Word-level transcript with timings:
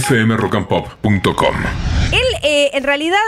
fmrockandpop.com. 0.00 1.54
Él, 2.12 2.20
eh, 2.42 2.70
en 2.74 2.84
realidad, 2.84 3.18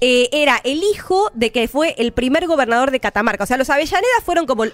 eh, 0.00 0.28
era 0.32 0.60
el 0.64 0.82
hijo 0.82 1.30
de 1.34 1.50
que 1.50 1.66
fue 1.68 1.94
el 1.98 2.12
primer 2.12 2.46
gobernador 2.46 2.90
de 2.90 3.00
Catamarca. 3.00 3.44
O 3.44 3.46
sea, 3.46 3.56
los 3.56 3.70
Avellaneda 3.70 4.06
fueron 4.24 4.46
como 4.46 4.64
eh, 4.64 4.72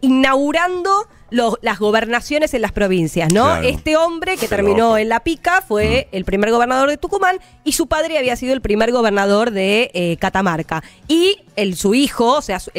inaugurando 0.00 0.90
los- 1.30 1.56
las 1.62 1.78
gobernaciones 1.78 2.54
en 2.54 2.62
las 2.62 2.72
provincias, 2.72 3.32
¿no? 3.32 3.44
Claro. 3.44 3.66
Este 3.68 3.96
hombre 3.96 4.36
que 4.36 4.48
terminó 4.48 4.96
en 4.98 5.08
La 5.08 5.20
Pica 5.20 5.62
fue 5.66 6.08
el 6.12 6.24
primer 6.24 6.50
gobernador 6.50 6.88
de 6.88 6.98
Tucumán 6.98 7.38
y 7.64 7.72
su 7.72 7.86
padre 7.86 8.18
había 8.18 8.36
sido 8.36 8.52
el 8.54 8.60
primer 8.60 8.92
gobernador 8.92 9.50
de 9.50 9.90
eh, 9.94 10.16
Catamarca. 10.18 10.82
Y 11.08 11.36
el, 11.56 11.76
su 11.76 11.94
hijo, 11.94 12.34
o 12.36 12.42
sea, 12.42 12.60
su, 12.60 12.70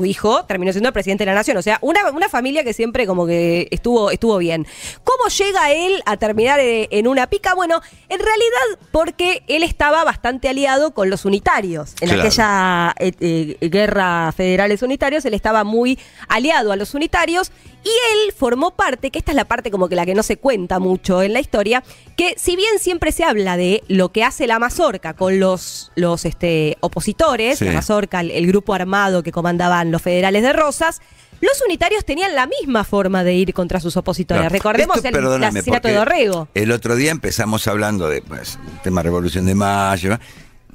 su 0.00 0.06
hijo 0.06 0.44
terminó 0.46 0.72
siendo 0.72 0.88
el 0.88 0.92
presidente 0.94 1.22
de 1.24 1.30
la 1.30 1.34
nación. 1.34 1.58
O 1.58 1.62
sea, 1.62 1.78
una, 1.82 2.10
una 2.10 2.28
familia 2.30 2.64
que 2.64 2.72
siempre 2.72 3.06
como 3.06 3.26
que 3.26 3.68
estuvo, 3.70 4.10
estuvo 4.10 4.38
bien. 4.38 4.66
¿Cómo 5.04 5.28
llega 5.28 5.72
él 5.72 6.02
a 6.06 6.16
terminar 6.16 6.58
eh, 6.58 6.88
en 6.90 7.06
una 7.06 7.26
pica? 7.28 7.54
Bueno, 7.54 7.80
en 8.08 8.18
realidad 8.18 8.86
porque 8.92 9.42
él 9.46 9.62
estaba 9.62 10.02
bastante 10.04 10.48
aliado 10.48 10.92
con 10.94 11.10
los 11.10 11.24
unitarios. 11.26 11.94
En 12.00 12.08
Claro. 12.08 12.22
aquella 12.22 12.94
eh, 12.98 13.12
eh, 13.20 13.68
guerra 13.68 14.32
federales 14.32 14.82
unitarios, 14.82 15.24
él 15.26 15.34
estaba 15.34 15.64
muy 15.64 15.98
aliado 16.28 16.72
a 16.72 16.76
los 16.76 16.94
unitarios 16.94 17.52
y 17.82 17.88
él 17.88 18.32
formó 18.36 18.72
parte, 18.72 19.10
que 19.10 19.18
esta 19.18 19.32
es 19.32 19.36
la 19.36 19.46
parte 19.46 19.70
como 19.70 19.88
que 19.88 19.96
la 19.96 20.04
que 20.04 20.14
no 20.14 20.22
se 20.22 20.36
cuenta 20.36 20.78
mucho 20.78 21.22
en 21.22 21.32
la 21.32 21.40
historia, 21.40 21.82
que 22.16 22.34
si 22.36 22.54
bien 22.56 22.78
siempre 22.78 23.10
se 23.10 23.24
habla 23.24 23.56
de 23.56 23.82
lo 23.88 24.10
que 24.12 24.22
hace 24.22 24.46
la 24.46 24.58
Mazorca 24.58 25.14
con 25.14 25.40
los, 25.40 25.90
los 25.94 26.24
este, 26.26 26.76
opositores, 26.80 27.58
Sí. 27.58 27.64
la 27.64 27.72
Mazorca, 27.72 28.20
el, 28.20 28.30
el 28.32 28.46
grupo 28.46 28.74
armado 28.74 29.22
que 29.22 29.32
comandaban 29.32 29.89
los 29.90 30.02
federales 30.02 30.42
de 30.42 30.52
Rosas, 30.52 31.00
los 31.40 31.62
unitarios 31.66 32.04
tenían 32.04 32.34
la 32.34 32.46
misma 32.46 32.84
forma 32.84 33.24
de 33.24 33.34
ir 33.34 33.54
contra 33.54 33.80
sus 33.80 33.96
opositores. 33.96 34.50
Recordemos 34.52 34.96
Esto, 35.02 35.08
el, 35.08 35.44
asesinato 35.44 35.88
de 35.88 35.94
Dorrego. 35.94 36.48
El 36.54 36.70
otro 36.72 36.96
día 36.96 37.10
empezamos 37.10 37.66
hablando 37.66 38.08
de 38.08 38.20
pues, 38.20 38.58
tema 38.82 39.02
Revolución 39.02 39.46
de 39.46 39.54
Mayo, 39.54 40.18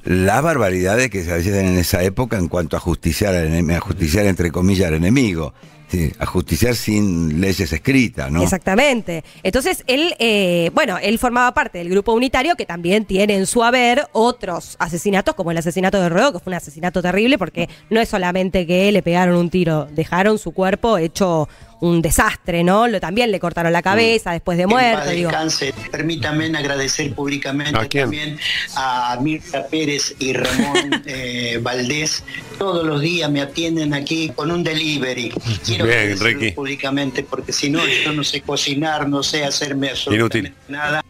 las 0.04 0.42
barbaridades 0.42 1.10
que 1.10 1.24
se 1.24 1.32
hacían 1.32 1.66
en 1.66 1.78
esa 1.78 2.02
época 2.02 2.36
en 2.36 2.48
cuanto 2.48 2.76
a 2.76 2.80
justiciar, 2.80 3.34
al 3.34 3.46
enemigo, 3.46 3.78
a 3.78 3.80
justiciar 3.80 4.26
entre 4.26 4.50
comillas 4.50 4.88
al 4.88 4.94
enemigo, 4.94 5.54
sí, 5.88 6.12
a 6.18 6.26
justiciar 6.26 6.74
sin 6.74 7.40
leyes 7.40 7.72
escritas, 7.72 8.30
¿no? 8.30 8.42
Exactamente. 8.42 9.24
Entonces, 9.42 9.84
él, 9.86 10.14
eh, 10.18 10.70
bueno, 10.74 10.98
él 10.98 11.18
formaba 11.18 11.52
parte 11.54 11.78
del 11.78 11.88
grupo 11.88 12.12
unitario 12.12 12.56
que 12.56 12.66
también 12.66 13.04
tiene 13.04 13.34
en 13.34 13.46
su 13.46 13.62
haber 13.62 14.06
otros 14.12 14.76
asesinatos, 14.78 15.34
como 15.34 15.50
el 15.50 15.58
asesinato 15.58 16.00
de 16.00 16.08
Ruedo, 16.08 16.32
que 16.32 16.38
fue 16.40 16.50
un 16.50 16.56
asesinato 16.56 17.02
terrible, 17.02 17.38
porque 17.38 17.68
no 17.90 18.00
es 18.00 18.08
solamente 18.08 18.66
que 18.66 18.90
le 18.92 19.02
pegaron 19.02 19.36
un 19.36 19.50
tiro, 19.50 19.86
dejaron 19.92 20.38
su 20.38 20.52
cuerpo 20.52 20.98
hecho 20.98 21.48
un 21.80 22.02
desastre, 22.02 22.64
¿no? 22.64 22.88
Lo, 22.88 23.00
también 23.00 23.30
le 23.30 23.38
cortaron 23.38 23.72
la 23.72 23.82
cabeza 23.82 24.32
después 24.32 24.58
de 24.58 24.66
muerto. 24.66 25.10
digo. 25.10 25.30
descanse. 25.30 25.74
Permítanme 25.90 26.46
agradecer 26.56 27.12
públicamente 27.14 27.86
también 27.88 28.38
a 28.76 29.18
Mirta 29.20 29.66
Pérez 29.66 30.14
y 30.18 30.32
Ramón 30.32 31.02
eh, 31.06 31.58
Valdés. 31.62 32.24
Todos 32.58 32.86
los 32.86 33.00
días 33.00 33.30
me 33.30 33.40
atienden 33.40 33.94
aquí 33.94 34.30
con 34.34 34.50
un 34.50 34.62
delivery. 34.62 35.32
Quiero 35.64 35.86
Bien, 35.86 36.18
Ricky. 36.18 36.52
públicamente 36.52 37.22
porque 37.22 37.52
si 37.52 37.70
no, 37.70 37.86
yo 37.86 38.12
no 38.12 38.24
sé 38.24 38.40
cocinar, 38.40 39.08
no 39.08 39.22
sé 39.22 39.44
hacerme 39.44 39.90
absolutamente 39.90 40.38
Inútil. 40.38 40.54
nada. 40.68 41.04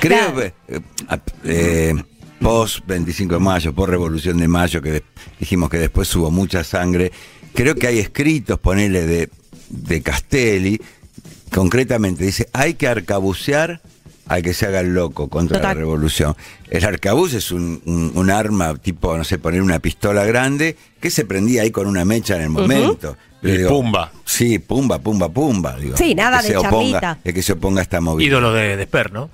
Creo 0.00 0.34
que 0.34 0.52
eh, 0.68 0.80
eh, 1.44 1.94
post 2.40 2.80
25 2.86 3.34
de 3.34 3.40
mayo, 3.40 3.74
post 3.74 3.90
Revolución 3.90 4.38
de 4.38 4.48
Mayo, 4.48 4.80
que 4.80 5.02
dijimos 5.38 5.70
que 5.70 5.78
después 5.78 6.14
hubo 6.14 6.30
mucha 6.30 6.62
sangre, 6.62 7.10
creo 7.54 7.74
que 7.74 7.88
hay 7.88 7.98
escritos, 7.98 8.58
ponele, 8.58 9.02
de, 9.02 9.28
de 9.70 10.02
Castelli, 10.02 10.80
concretamente 11.52 12.24
dice, 12.24 12.48
hay 12.52 12.74
que 12.74 12.88
arcabucear 12.88 13.80
al 14.26 14.42
que 14.42 14.52
se 14.52 14.66
haga 14.66 14.80
el 14.80 14.92
loco 14.92 15.28
contra 15.28 15.56
Total. 15.56 15.74
la 15.76 15.80
revolución. 15.80 16.36
El 16.68 16.84
arcabuz 16.84 17.32
es 17.32 17.50
un, 17.50 17.80
un- 17.86 18.12
un 18.14 18.30
arma 18.30 18.74
tipo, 18.76 19.16
no 19.16 19.24
sé, 19.24 19.38
poner 19.38 19.62
una 19.62 19.78
pistola 19.78 20.24
grande 20.26 20.76
que 21.00 21.10
se 21.10 21.24
prendía 21.24 21.62
ahí 21.62 21.70
con 21.70 21.86
una 21.86 22.04
mecha 22.04 22.36
en 22.36 22.42
el 22.42 22.50
momento. 22.50 23.16
Y 23.42 23.64
pumba. 23.64 24.12
Sí, 24.24 24.58
pumba, 24.58 24.98
pumba, 24.98 25.28
pumba. 25.30 25.76
digo. 25.76 25.96
Sí, 25.96 26.14
nada 26.14 26.42
de 26.42 26.48
se 26.48 26.56
oponga, 26.56 27.00
charlita. 27.00 27.18
el 27.24 27.34
que 27.34 27.42
se 27.42 27.52
oponga 27.52 27.80
a 27.80 27.82
esta 27.82 28.00
movida. 28.00 28.26
Ídolo 28.26 28.52
de, 28.52 28.76
de 28.76 28.82
Esper, 28.82 29.12
¿no? 29.12 29.30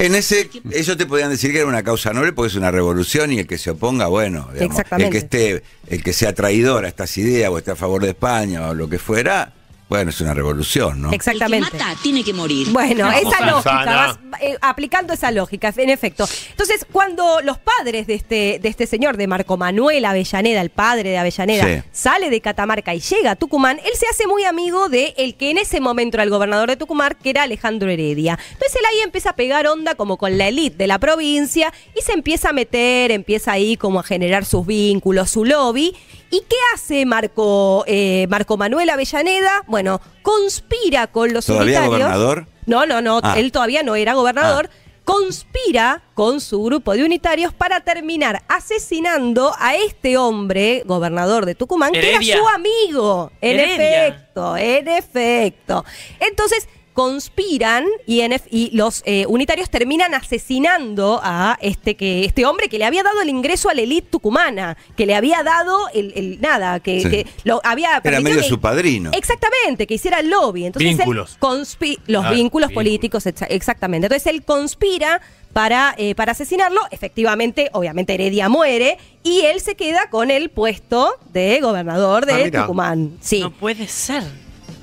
En 0.00 0.14
ese, 0.14 0.48
ellos 0.72 0.96
te 0.96 1.04
podían 1.04 1.28
decir 1.28 1.52
que 1.52 1.58
era 1.58 1.66
una 1.66 1.82
causa 1.82 2.14
noble 2.14 2.32
porque 2.32 2.48
es 2.48 2.54
una 2.54 2.70
revolución 2.70 3.32
y 3.32 3.40
el 3.40 3.46
que 3.46 3.58
se 3.58 3.70
oponga, 3.70 4.06
bueno, 4.06 4.48
digamos, 4.54 4.80
el 4.96 5.10
que 5.10 5.18
esté, 5.18 5.62
el 5.88 6.02
que 6.02 6.14
sea 6.14 6.34
traidor 6.34 6.86
a 6.86 6.88
estas 6.88 7.18
ideas 7.18 7.50
o 7.50 7.58
esté 7.58 7.72
a 7.72 7.76
favor 7.76 8.02
de 8.02 8.08
España 8.08 8.68
o 8.68 8.74
lo 8.74 8.88
que 8.88 8.98
fuera, 8.98 9.52
bueno, 9.90 10.10
es 10.10 10.20
una 10.20 10.32
revolución, 10.32 11.02
¿no? 11.02 11.12
Exactamente. 11.12 11.66
El 11.66 11.72
que 11.72 11.78
mata 11.84 12.00
tiene 12.02 12.24
que 12.24 12.32
morir. 12.32 12.68
Bueno, 12.70 13.10
esa 13.10 13.44
lógica, 13.44 13.84
vas, 13.84 14.18
eh, 14.40 14.56
aplicando 14.62 15.12
esa 15.12 15.30
lógica, 15.32 15.74
en 15.76 15.90
efecto. 15.90 16.26
Entonces, 16.50 16.86
cuando 16.90 17.40
los 17.42 17.58
padres 17.58 18.06
de 18.06 18.14
este, 18.14 18.58
de 18.62 18.68
este 18.68 18.86
señor, 18.86 19.16
de 19.16 19.26
Marco 19.26 19.56
Manuel 19.56 20.04
Avellaneda, 20.04 20.60
el 20.60 20.70
padre 20.70 21.10
de 21.10 21.18
Avellaneda, 21.18 21.64
Sí. 21.66 21.82
sale 21.92 22.30
de 22.30 22.40
Catamarca 22.40 22.94
y 22.94 23.00
llega 23.00 23.32
a 23.32 23.36
Tucumán, 23.36 23.78
él 23.84 23.90
se 23.98 24.06
hace 24.06 24.26
muy 24.28 24.44
amigo 24.44 24.88
de 24.88 25.12
el 25.18 25.34
que 25.34 25.50
en 25.50 25.58
ese 25.58 25.80
momento 25.80 26.16
era 26.16 26.22
el 26.22 26.30
gobernador 26.30 26.68
de 26.70 26.76
Tucumán, 26.76 27.16
que 27.20 27.30
era 27.30 27.42
Alejandro 27.42 27.90
Heredia. 27.90 28.38
Entonces 28.52 28.76
él 28.76 28.86
ahí 28.92 29.00
empieza 29.04 29.30
a 29.30 29.36
pegar 29.36 29.66
onda 29.66 29.96
como 29.96 30.16
con 30.18 30.38
la 30.38 30.46
élite 30.46 30.76
de 30.76 30.86
la 30.86 31.00
provincia 31.00 31.72
y 31.98 32.02
se 32.02 32.12
empieza 32.12 32.50
a 32.50 32.52
meter, 32.52 33.10
empieza 33.10 33.50
ahí 33.50 33.76
como 33.76 33.98
a 33.98 34.02
generar 34.04 34.44
sus 34.44 34.64
vínculos, 34.64 35.30
su 35.30 35.44
lobby. 35.44 35.96
¿Y 36.30 36.40
qué 36.48 36.56
hace 36.74 37.04
Marco, 37.06 37.84
eh, 37.86 38.26
Marco 38.28 38.56
Manuel 38.56 38.88
Avellaneda? 38.90 39.64
Bueno, 39.66 40.00
conspira 40.22 41.08
con 41.08 41.32
los 41.32 41.46
¿Todavía 41.46 41.80
unitarios. 41.80 42.08
gobernador? 42.08 42.46
No, 42.66 42.86
no, 42.86 43.02
no, 43.02 43.20
Ah. 43.22 43.34
él 43.38 43.50
todavía 43.50 43.82
no 43.82 43.96
era 43.96 44.14
gobernador. 44.14 44.70
Conspira 45.04 46.02
con 46.14 46.40
su 46.40 46.62
grupo 46.62 46.92
de 46.92 47.02
unitarios 47.04 47.52
para 47.52 47.80
terminar 47.80 48.42
asesinando 48.46 49.52
a 49.58 49.74
este 49.74 50.16
hombre, 50.16 50.82
gobernador 50.86 51.46
de 51.46 51.56
Tucumán, 51.56 51.90
que 51.92 52.10
era 52.14 52.20
su 52.22 52.48
amigo. 52.48 53.32
En 53.40 53.58
Heredia. 53.58 54.06
efecto, 54.06 54.56
en 54.56 54.86
efecto. 54.88 55.84
Entonces 56.20 56.68
conspiran 56.92 57.84
y, 58.06 58.20
y 58.50 58.70
los 58.76 59.02
eh, 59.06 59.24
unitarios 59.28 59.70
terminan 59.70 60.14
asesinando 60.14 61.20
a 61.22 61.58
este 61.60 61.94
que 61.96 62.24
este 62.24 62.44
hombre 62.46 62.68
que 62.68 62.78
le 62.78 62.84
había 62.84 63.02
dado 63.02 63.22
el 63.22 63.28
ingreso 63.28 63.68
a 63.68 63.74
la 63.74 63.82
élite 63.82 64.08
tucumana, 64.10 64.76
que 64.96 65.06
le 65.06 65.14
había 65.14 65.42
dado 65.42 65.88
el, 65.94 66.12
el- 66.16 66.40
nada, 66.40 66.80
que, 66.80 67.00
Sí. 67.00 67.10
que 67.10 67.26
lo 67.44 67.60
había 67.64 68.00
Era 68.02 68.20
medio 68.20 68.38
que- 68.42 68.48
su 68.48 68.60
padrino. 68.60 69.10
Exactamente, 69.14 69.86
que 69.86 69.94
hiciera 69.94 70.20
el 70.20 70.28
lobby. 70.30 70.66
Entonces 70.66 70.90
él 70.92 70.96
Vínculos. 70.98 71.38
conspi- 71.40 71.98
los 72.06 72.24
Ah, 72.24 72.30
vínculos 72.32 72.68
vínculos. 72.70 72.72
políticos, 72.72 73.26
exa- 73.26 73.46
exactamente. 73.50 74.06
Entonces 74.06 74.26
él 74.32 74.42
conspira 74.44 75.20
para, 75.52 75.94
eh, 75.98 76.14
para 76.14 76.32
asesinarlo. 76.32 76.80
Efectivamente, 76.90 77.70
obviamente 77.72 78.14
Heredia 78.14 78.48
muere 78.48 78.98
y 79.22 79.40
él 79.42 79.60
se 79.60 79.74
queda 79.74 80.08
con 80.10 80.30
el 80.30 80.50
puesto 80.50 81.14
de 81.32 81.60
gobernador 81.60 82.26
de 82.26 82.50
Ah. 82.56 82.60
Tucumán. 82.62 83.16
Sí. 83.20 83.40
No 83.40 83.50
puede 83.50 83.86
ser. 83.88 84.22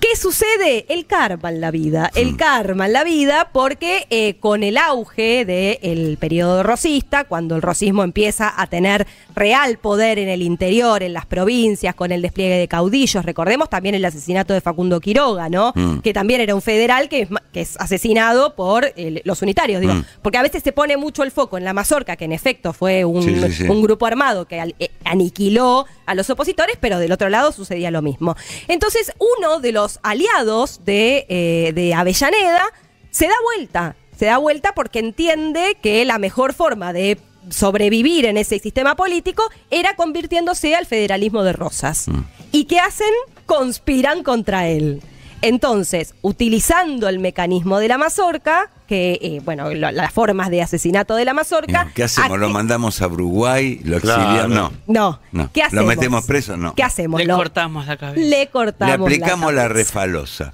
¿Qué 0.09 0.15
sucede? 0.15 0.85
El 0.87 1.05
karma 1.05 1.49
en 1.49 1.59
la 1.59 1.69
vida. 1.69 2.09
El 2.15 2.37
karma 2.37 2.85
en 2.85 2.93
la 2.93 3.03
vida 3.03 3.49
porque 3.51 4.07
eh, 4.09 4.35
con 4.39 4.63
el 4.63 4.77
auge 4.77 5.43
del 5.43 6.17
periodo 6.17 6.63
rosista, 6.63 7.25
cuando 7.25 7.57
el 7.57 7.61
rosismo 7.61 8.03
empieza 8.03 8.53
a 8.55 8.67
tener 8.67 9.05
real 9.35 9.77
poder 9.79 10.17
en 10.17 10.29
el 10.29 10.41
interior, 10.43 11.03
en 11.03 11.11
las 11.11 11.25
provincias, 11.25 11.93
con 11.93 12.13
el 12.13 12.21
despliegue 12.21 12.55
de 12.57 12.67
caudillos, 12.69 13.25
recordemos 13.25 13.69
también 13.69 13.95
el 13.95 14.05
asesinato 14.05 14.53
de 14.53 14.61
Facundo 14.61 15.01
Quiroga, 15.01 15.49
¿no? 15.49 15.73
Mm. 15.75 15.99
Que 15.99 16.13
también 16.13 16.39
era 16.39 16.55
un 16.55 16.61
federal 16.61 17.09
que 17.09 17.23
es, 17.23 17.29
ma- 17.31 17.43
que 17.51 17.59
es 17.61 17.75
asesinado 17.77 18.55
por 18.55 18.85
eh, 18.95 19.21
los 19.25 19.41
unitarios, 19.41 19.81
digo. 19.81 19.93
Mm. 19.93 20.05
Porque 20.21 20.37
a 20.37 20.41
veces 20.41 20.63
se 20.63 20.71
pone 20.71 20.95
mucho 20.95 21.23
el 21.23 21.31
foco 21.31 21.57
en 21.57 21.65
la 21.65 21.73
mazorca, 21.73 22.15
que 22.15 22.25
en 22.25 22.31
efecto 22.31 22.71
fue 22.71 23.03
un, 23.03 23.23
Sí, 23.23 23.35
sí, 23.41 23.51
sí. 23.51 23.63
un 23.63 23.81
grupo 23.81 24.05
armado 24.05 24.47
que 24.47 24.73
eh, 24.79 24.91
aniquiló 25.03 25.85
a 26.05 26.15
los 26.15 26.29
opositores, 26.29 26.77
pero 26.79 26.97
del 26.97 27.11
otro 27.11 27.27
lado 27.27 27.51
sucedía 27.51 27.91
lo 27.91 28.01
mismo. 28.01 28.37
Entonces, 28.69 29.11
uno 29.37 29.59
de 29.59 29.73
los 29.73 29.96
aliados 30.03 30.83
de, 30.85 31.25
eh, 31.29 31.71
de 31.73 31.93
Avellaneda 31.93 32.65
se 33.11 33.27
da 33.27 33.35
vuelta. 33.43 33.95
Se 34.17 34.25
da 34.25 34.37
vuelta 34.37 34.73
porque 34.73 34.99
entiende 34.99 35.77
que 35.81 36.03
la 36.05 36.17
mejor 36.17 36.53
forma 36.53 36.93
de 36.93 37.19
sobrevivir 37.49 38.25
en 38.25 38.37
ese 38.37 38.59
sistema 38.59 38.95
político 38.95 39.43
era 39.69 39.95
convirtiéndose 39.95 40.75
al 40.75 40.85
federalismo 40.85 41.43
de 41.43 41.53
Rosas. 41.53 42.07
¿Y 42.51 42.65
qué 42.65 42.79
hacen? 42.79 43.11
Conspiran 43.45 44.23
contra 44.23 44.67
él. 44.67 45.01
Entonces, 45.41 46.15
utilizando 46.23 47.07
el 47.09 47.19
mecanismo 47.19 47.79
de 47.79 47.87
la 47.87 47.97
mazorca, 47.97 48.71
que, 48.87 49.19
eh, 49.21 49.41
bueno, 49.45 49.71
lo- 49.73 49.91
las 49.91 50.11
formas 50.11 50.49
de 50.49 50.61
asesinato 50.61 51.15
de 51.15 51.25
la 51.25 51.33
mazorca. 51.33 51.91
¿Qué 51.93 52.03
hacemos? 52.03 52.39
¿Lo 52.39 52.49
mandamos 52.49 53.01
a 53.01 53.07
Uruguay? 53.07 53.79
¿Lo 53.83 53.99
Claro. 53.99 54.21
exiliamos? 54.23 54.55
No. 54.55 54.71
No. 54.87 55.19
No. 55.31 55.51
¿Qué 55.53 55.59
¿Lo 55.61 55.65
hacemos? 55.67 55.85
metemos 55.85 56.25
preso? 56.25 56.57
No. 56.57 56.73
¿Qué 56.73 56.83
hacemos? 56.83 57.19
Le 57.19 57.27
Lo- 57.27 57.35
cortamos 57.37 57.85
la 57.85 57.97
cabeza. 57.97 58.19
Le 58.21 58.29
Le 58.29 58.47
cortamos. 58.49 59.07
aplicamos 59.07 59.53
la, 59.53 59.63
cabeza. 59.63 59.73
refalosa. 59.73 60.53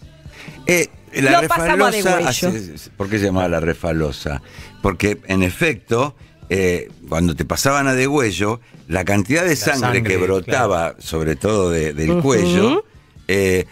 Eh, 0.67 0.89
la 1.13 1.41
Lo 1.41 1.47
pasamos 1.47 1.87
a 1.87 1.91
refalosa. 1.91 2.29
hace- 2.29 2.89
¿Por 2.97 3.09
qué 3.09 3.19
se 3.19 3.25
llamaba 3.25 3.47
la 3.47 3.59
refalosa? 3.61 4.41
Porque 4.81 5.19
en 5.27 5.43
efecto, 5.43 6.15
eh, 6.49 6.89
cuando 7.07 7.35
te 7.35 7.45
pasaban 7.45 7.87
a 7.87 7.93
degüello, 7.93 8.59
la 8.87 9.05
cantidad 9.05 9.45
de 9.45 9.55
sangre, 9.55 9.79
sangre, 9.79 10.03
que 10.03 10.17
brotaba, 10.17 10.95
sobre 10.99 11.35
todo 11.35 11.69
de- 11.69 11.93
del 11.93 12.19
cuello, 12.21 12.83
eh, 13.27 13.65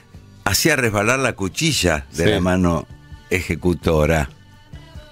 hacía 0.46 0.76
resbalar 0.76 1.20
la 1.20 1.34
cuchilla 1.34 2.06
de 2.14 2.24
Sí. 2.26 2.30
la 2.30 2.40
mano 2.42 2.86
ejecutora. 3.30 4.30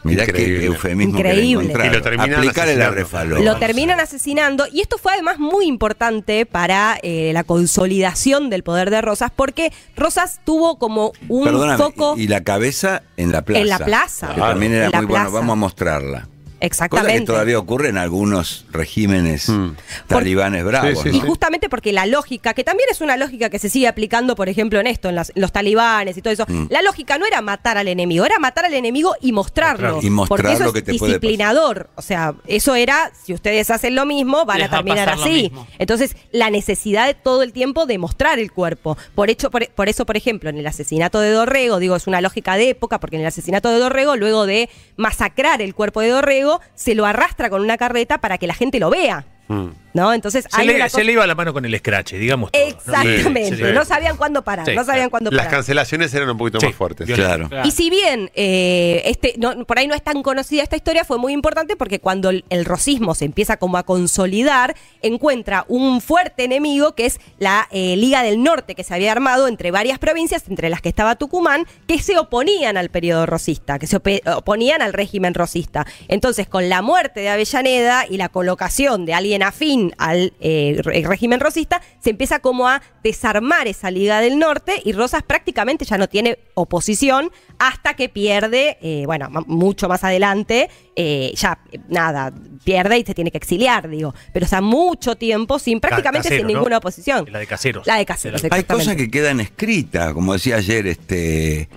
Mirá 0.04 0.24
qué 0.26 0.32
Increíble. 0.32 0.66
eufemismo 0.68 1.18
que 1.18 1.24
le 1.24 1.30
Increíble. 1.32 1.64
encontraron. 1.66 1.92
Y 1.94 1.98
lo 1.98 2.02
terminan 2.02 2.34
Aplicarle 2.36 2.76
la 2.78 2.86
asesinando. 2.88 2.96
refaló. 2.96 3.40
Lo 3.44 3.56
terminan 3.60 4.00
asesinando 4.00 4.66
y 4.72 4.80
esto 4.80 4.98
fue 4.98 5.12
además 5.12 5.40
muy 5.40 5.66
importante 5.66 6.46
para 6.46 6.98
eh, 7.04 7.32
la 7.34 7.44
consolidación 7.44 8.50
del 8.50 8.64
poder 8.64 8.92
de 8.92 9.02
Rosas 9.02 9.30
porque 9.36 9.74
Rosas 9.98 10.40
tuvo 10.46 10.80
como 10.80 11.12
un 11.28 11.44
Perdóname, 11.44 11.78
foco 11.78 12.16
y, 12.18 12.28
la 12.28 12.44
cabeza 12.46 13.04
en 13.18 13.34
la 13.34 13.42
plaza. 13.44 13.62
En 13.62 13.68
la 13.68 13.80
plaza. 13.80 14.28
Que 14.30 14.34
Claro. 14.36 14.52
también 14.52 14.74
era 14.74 14.86
En 14.86 14.96
muy 14.96 15.06
bueno. 15.06 15.32
Vamos 15.32 15.52
a 15.52 15.56
mostrarla. 15.56 16.28
Cosa 16.60 16.66
exactamente. 16.86 17.20
que 17.20 17.26
todavía 17.26 17.58
ocurre 17.60 17.90
en 17.90 17.98
algunos 17.98 18.66
regímenes 18.72 19.48
Mm. 19.50 19.72
talibanes 20.08 20.64
bravos. 20.64 21.04
Sí, 21.04 21.10
sí, 21.12 21.18
Y 21.18 21.20
justamente 21.22 21.70
porque 21.70 21.94
la 21.94 22.06
lógica, 22.06 22.54
que 22.54 22.64
también 22.64 22.90
es 22.92 23.02
una 23.02 23.18
lógica 23.18 23.50
que 23.50 23.60
se 23.60 23.70
sigue 23.70 23.88
aplicando, 23.88 24.36
por 24.36 24.50
ejemplo, 24.50 24.80
en 24.80 24.88
esto, 24.88 25.10
en 25.10 25.16
las- 25.16 25.32
los 25.36 25.52
talibanes 25.52 26.18
y 26.18 26.22
todo 26.22 26.34
eso, 26.34 26.46
Mm. 26.48 26.66
la 26.70 26.82
lógica 26.82 27.18
no 27.18 27.26
era 27.26 27.42
matar 27.42 27.78
al 27.78 27.88
enemigo, 27.88 28.26
era 28.26 28.40
matar 28.40 28.66
al 28.66 28.74
enemigo 28.74 29.16
y 29.22 29.32
mostrarlo. 29.32 30.00
Y 30.02 30.10
mostrar 30.10 30.38
porque 30.42 30.54
eso 30.54 30.64
lo 30.64 30.70
es 30.70 30.74
que 30.74 30.82
te 30.82 30.94
puede 30.98 31.14
disciplinador. 31.14 31.90
O 31.96 32.02
sea, 32.02 32.36
eso 32.48 32.76
era, 32.76 33.12
si 33.24 33.34
ustedes 33.34 33.70
hacen 33.70 33.96
lo 33.96 34.06
mismo, 34.06 34.46
van 34.46 34.60
Les 34.60 34.68
a 34.68 34.72
va 34.72 34.78
a 34.78 34.80
terminar 34.84 35.10
así. 35.10 35.52
Entonces, 35.78 36.16
la 36.32 36.50
necesidad 36.50 37.08
de 37.08 37.14
todo 37.14 37.44
el 37.44 37.54
tiempo 37.54 37.86
de 37.86 37.98
mostrar 37.98 38.40
el 38.40 38.52
cuerpo. 38.52 38.98
Por, 39.16 39.30
hecho, 39.30 39.50
por, 39.52 39.68
por 39.70 39.90
eso, 39.90 40.06
por 40.06 40.18
ejemplo, 40.18 40.50
en 40.50 40.58
el 40.58 40.68
asesinato 40.68 41.20
de 41.22 41.32
Dorrego, 41.32 41.80
digo, 41.80 41.96
es 41.96 42.08
una 42.08 42.22
lógica 42.22 42.56
de 42.58 42.70
época, 42.70 43.00
porque 43.00 43.16
en 43.16 43.22
el 43.22 43.28
asesinato 43.28 43.70
de 43.70 43.80
Dorrego, 43.80 44.16
luego 44.16 44.46
de 44.46 44.70
masacrar 44.98 45.62
el 45.62 45.74
cuerpo 45.76 46.02
de 46.02 46.10
Dorrego, 46.10 46.49
se 46.76 46.96
lo 46.96 47.06
arrastra 47.06 47.50
con 47.50 47.62
una 47.62 47.78
carreta 47.78 48.20
para 48.20 48.38
que 48.38 48.48
la 48.48 48.54
gente 48.54 48.80
lo 48.80 48.90
vea. 48.90 49.26
Mm. 49.50 49.68
¿No? 49.92 50.14
Entonces, 50.14 50.46
Se 50.48 50.62
hay 50.62 50.68
le, 50.68 50.88
se 50.90 51.04
iba 51.04 51.26
la 51.26 51.34
mano 51.34 51.52
con 51.52 51.66
el 51.66 51.76
scratch, 51.80 52.14
digamos. 52.14 52.52
Exactamente. 52.54 53.46
Sí, 53.46 53.56
sí, 53.58 53.66
sí. 53.66 53.74
No 53.74 53.84
sabían 53.84 54.16
cuándo 54.18 54.44
parar. 54.44 54.64
Sí, 54.68 54.76
no 54.76 54.84
sabían 54.84 55.10
claro. 55.10 55.10
cuándo 55.10 55.32
Las 55.32 55.46
parar. 55.48 55.58
cancelaciones 55.58 56.14
eran 56.14 56.30
un 56.30 56.38
poquito 56.38 56.60
Sí. 56.60 56.68
más 56.68 56.76
fuertes. 56.76 57.10
Claro. 57.10 57.50
Y 57.64 57.72
si 57.72 57.90
bien 57.90 58.30
eh, 58.36 59.02
este, 59.06 59.34
no, 59.40 59.66
por 59.66 59.80
ahí 59.80 59.88
no 59.88 59.96
es 59.96 60.04
tan 60.04 60.22
conocida 60.22 60.62
esta 60.62 60.76
historia, 60.76 61.04
fue 61.06 61.18
muy 61.18 61.34
importante 61.34 61.76
porque 61.76 62.00
cuando 62.00 62.30
el, 62.30 62.46
el 62.52 62.66
rosismo 62.66 63.16
se 63.16 63.26
empieza 63.26 63.58
como 63.58 63.78
a 63.78 63.84
consolidar, 63.84 64.76
encuentra 65.02 65.66
un 65.68 66.02
fuerte 66.02 66.44
enemigo 66.44 66.94
que 66.94 67.08
es 67.08 67.20
la 67.40 67.68
eh, 67.72 67.96
Liga 67.98 68.22
del 68.22 68.44
Norte 68.44 68.76
que 68.76 68.84
se 68.84 68.94
había 68.94 69.12
armado 69.12 69.48
entre 69.48 69.72
varias 69.72 69.98
provincias, 69.98 70.44
entre 70.50 70.70
las 70.70 70.82
que 70.82 70.90
estaba 70.90 71.16
Tucumán, 71.16 71.66
que 71.88 72.00
se 72.00 72.16
oponían 72.20 72.78
al 72.78 72.90
periodo 72.90 73.26
rosista, 73.26 73.80
que 73.80 73.88
se 73.88 73.98
oponían 73.98 74.84
al 74.84 74.94
régimen 74.94 75.34
rosista. 75.34 75.88
Entonces, 76.08 76.48
con 76.48 76.70
la 76.70 76.84
muerte 76.84 77.22
de 77.22 77.30
Avellaneda 77.30 78.06
y 78.08 78.18
la 78.18 78.30
colocación 78.30 79.06
de 79.08 79.16
alguien 79.16 79.39
afín 79.44 79.94
al 79.98 80.34
eh, 80.40 80.80
régimen 80.84 81.40
rosista, 81.40 81.82
se 82.00 82.10
empieza 82.10 82.40
como 82.40 82.68
a 82.68 82.82
desarmar 83.04 83.68
esa 83.68 83.92
Liga 83.92 84.22
del 84.22 84.40
Norte 84.40 84.82
y 84.84 84.94
Rosas 84.94 85.24
prácticamente 85.24 85.86
ya 85.86 85.98
no 85.98 86.08
tiene 86.08 86.40
oposición 86.54 87.32
hasta 87.58 87.94
que 87.96 88.10
pierde, 88.10 88.78
eh, 88.82 89.04
bueno, 89.06 89.30
mucho 89.48 89.88
más 89.88 90.04
adelante, 90.04 90.70
eh, 90.96 91.32
ya 91.36 91.60
nada, 91.88 92.34
pierde 92.64 93.00
y 93.00 93.04
se 93.04 93.14
tiene 93.14 93.32
que 93.32 93.38
exiliar, 93.38 93.90
digo. 93.90 94.14
Pero 94.34 94.46
está 94.46 94.62
mucho 94.62 95.16
tiempo 95.16 95.60
sin, 95.60 95.80
prácticamente 95.80 96.30
Casero, 96.30 96.48
sin 96.48 96.54
¿no? 96.54 96.60
ninguna 96.60 96.78
oposición. 96.78 97.26
La 97.32 97.40
de 97.40 97.48
Caseros. 97.48 97.86
La 97.88 97.96
de 97.96 98.06
Caseros, 98.06 98.44
Hay 98.50 98.64
cosas 98.64 98.96
que 98.96 99.10
quedan 99.10 99.40
escritas, 99.40 100.14
como 100.14 100.34
decía 100.34 100.58
ayer 100.58 100.88
este 100.88 101.70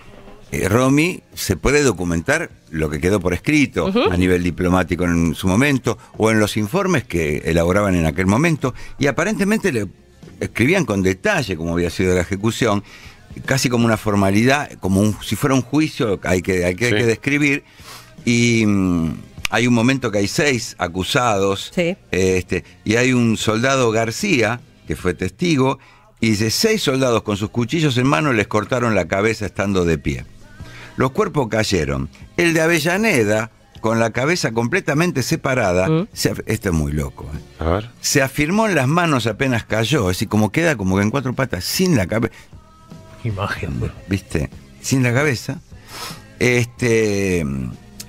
eh, 0.52 0.68
Romy, 0.68 1.22
se 1.34 1.56
puede 1.56 1.82
documentar 1.82 2.50
lo 2.70 2.88
que 2.90 3.00
quedó 3.00 3.18
por 3.20 3.32
escrito 3.34 3.90
a 4.10 4.16
nivel 4.16 4.42
diplomático 4.42 5.04
en 5.04 5.34
su 5.34 5.48
momento 5.48 5.98
o 6.18 6.30
en 6.30 6.38
los 6.38 6.56
informes 6.56 7.04
que 7.04 7.38
elaboraban 7.46 7.94
en 7.96 8.06
aquel 8.06 8.26
momento 8.26 8.74
y 8.98 9.06
aparentemente 9.08 9.72
le 9.72 9.86
escribían 10.40 10.84
con 10.84 11.02
detalle 11.02 11.56
cómo 11.56 11.72
había 11.72 11.90
sido 11.90 12.14
la 12.14 12.20
ejecución, 12.20 12.84
casi 13.46 13.68
como 13.68 13.84
una 13.86 13.96
formalidad, 13.96 14.70
como 14.80 15.00
un- 15.00 15.16
si 15.22 15.36
fuera 15.36 15.54
un 15.54 15.62
juicio, 15.62 16.20
hay 16.22 16.42
que, 16.42 16.64
hay 16.64 16.74
que, 16.74 16.84
hay 16.86 16.90
Sí. 16.92 16.96
que 16.98 17.06
describir 17.06 17.64
y 18.24 18.64
mm, 18.66 19.12
hay 19.50 19.66
un 19.66 19.74
momento 19.74 20.10
que 20.10 20.18
hay 20.18 20.28
seis 20.28 20.74
acusados 20.78 21.70
Sí. 21.74 21.96
este, 22.10 22.64
y 22.84 22.96
hay 22.96 23.12
un 23.12 23.36
soldado 23.36 23.90
García, 23.90 24.60
que 24.86 24.96
fue 24.96 25.14
testigo, 25.14 25.78
y 26.20 26.30
dice, 26.30 26.50
seis 26.50 26.82
soldados 26.82 27.22
con 27.22 27.36
sus 27.36 27.50
cuchillos 27.50 27.96
en 27.98 28.06
mano 28.06 28.32
les 28.32 28.46
cortaron 28.48 28.94
la 28.94 29.06
cabeza 29.08 29.46
estando 29.46 29.84
de 29.84 29.98
pie. 29.98 30.24
Los 30.96 31.10
cuerpos 31.12 31.48
cayeron. 31.48 32.08
El 32.36 32.54
de 32.54 32.60
Avellaneda, 32.60 33.50
con 33.80 33.98
la 33.98 34.10
cabeza 34.10 34.52
completamente 34.52 35.22
separada, 35.22 35.88
Mm. 35.88 36.08
se 36.12 36.32
esto 36.46 36.68
es 36.68 36.74
muy 36.74 36.92
loco, 36.92 37.28
¿eh? 37.34 37.38
A 37.64 37.64
ver. 37.70 37.90
se 38.00 38.22
afirmó 38.22 38.68
en 38.68 38.74
las 38.74 38.86
manos 38.88 39.26
apenas 39.26 39.64
cayó, 39.64 40.10
es 40.10 40.16
decir, 40.18 40.28
como 40.28 40.52
queda 40.52 40.76
como 40.76 40.96
que 40.96 41.02
en 41.02 41.10
cuatro 41.10 41.32
patas, 41.34 41.64
sin 41.64 41.96
la 41.96 42.06
cabeza. 42.06 42.34
Imagen. 43.24 43.78
bueno. 43.80 43.94
¿viste? 44.08 44.50
Sin 44.80 45.02
la 45.02 45.12
cabeza. 45.12 45.60
Este, 46.38 47.44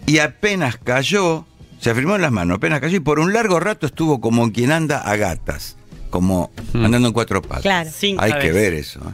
y 0.05 0.17
apenas 0.19 0.77
cayó, 0.77 1.45
se 1.79 1.91
afirmó 1.91 2.15
en 2.15 2.21
las 2.21 2.31
manos, 2.31 2.57
apenas 2.57 2.79
cayó, 2.79 2.97
y 2.97 2.99
por 2.99 3.19
un 3.19 3.31
largo 3.33 3.59
rato 3.59 3.85
estuvo 3.85 4.19
como 4.21 4.51
quien 4.51 4.71
anda 4.71 4.97
a 4.99 5.15
gatas, 5.15 5.77
como 6.09 6.51
andando 6.73 7.07
en 7.09 7.13
cuatro 7.13 7.41
patas. 7.41 7.61
Claro. 7.61 7.89
Sin 7.95 8.19
Hay 8.19 8.33
que 8.39 8.51
ver 8.51 8.73
eso. 8.73 8.99
¿eh? 9.01 9.13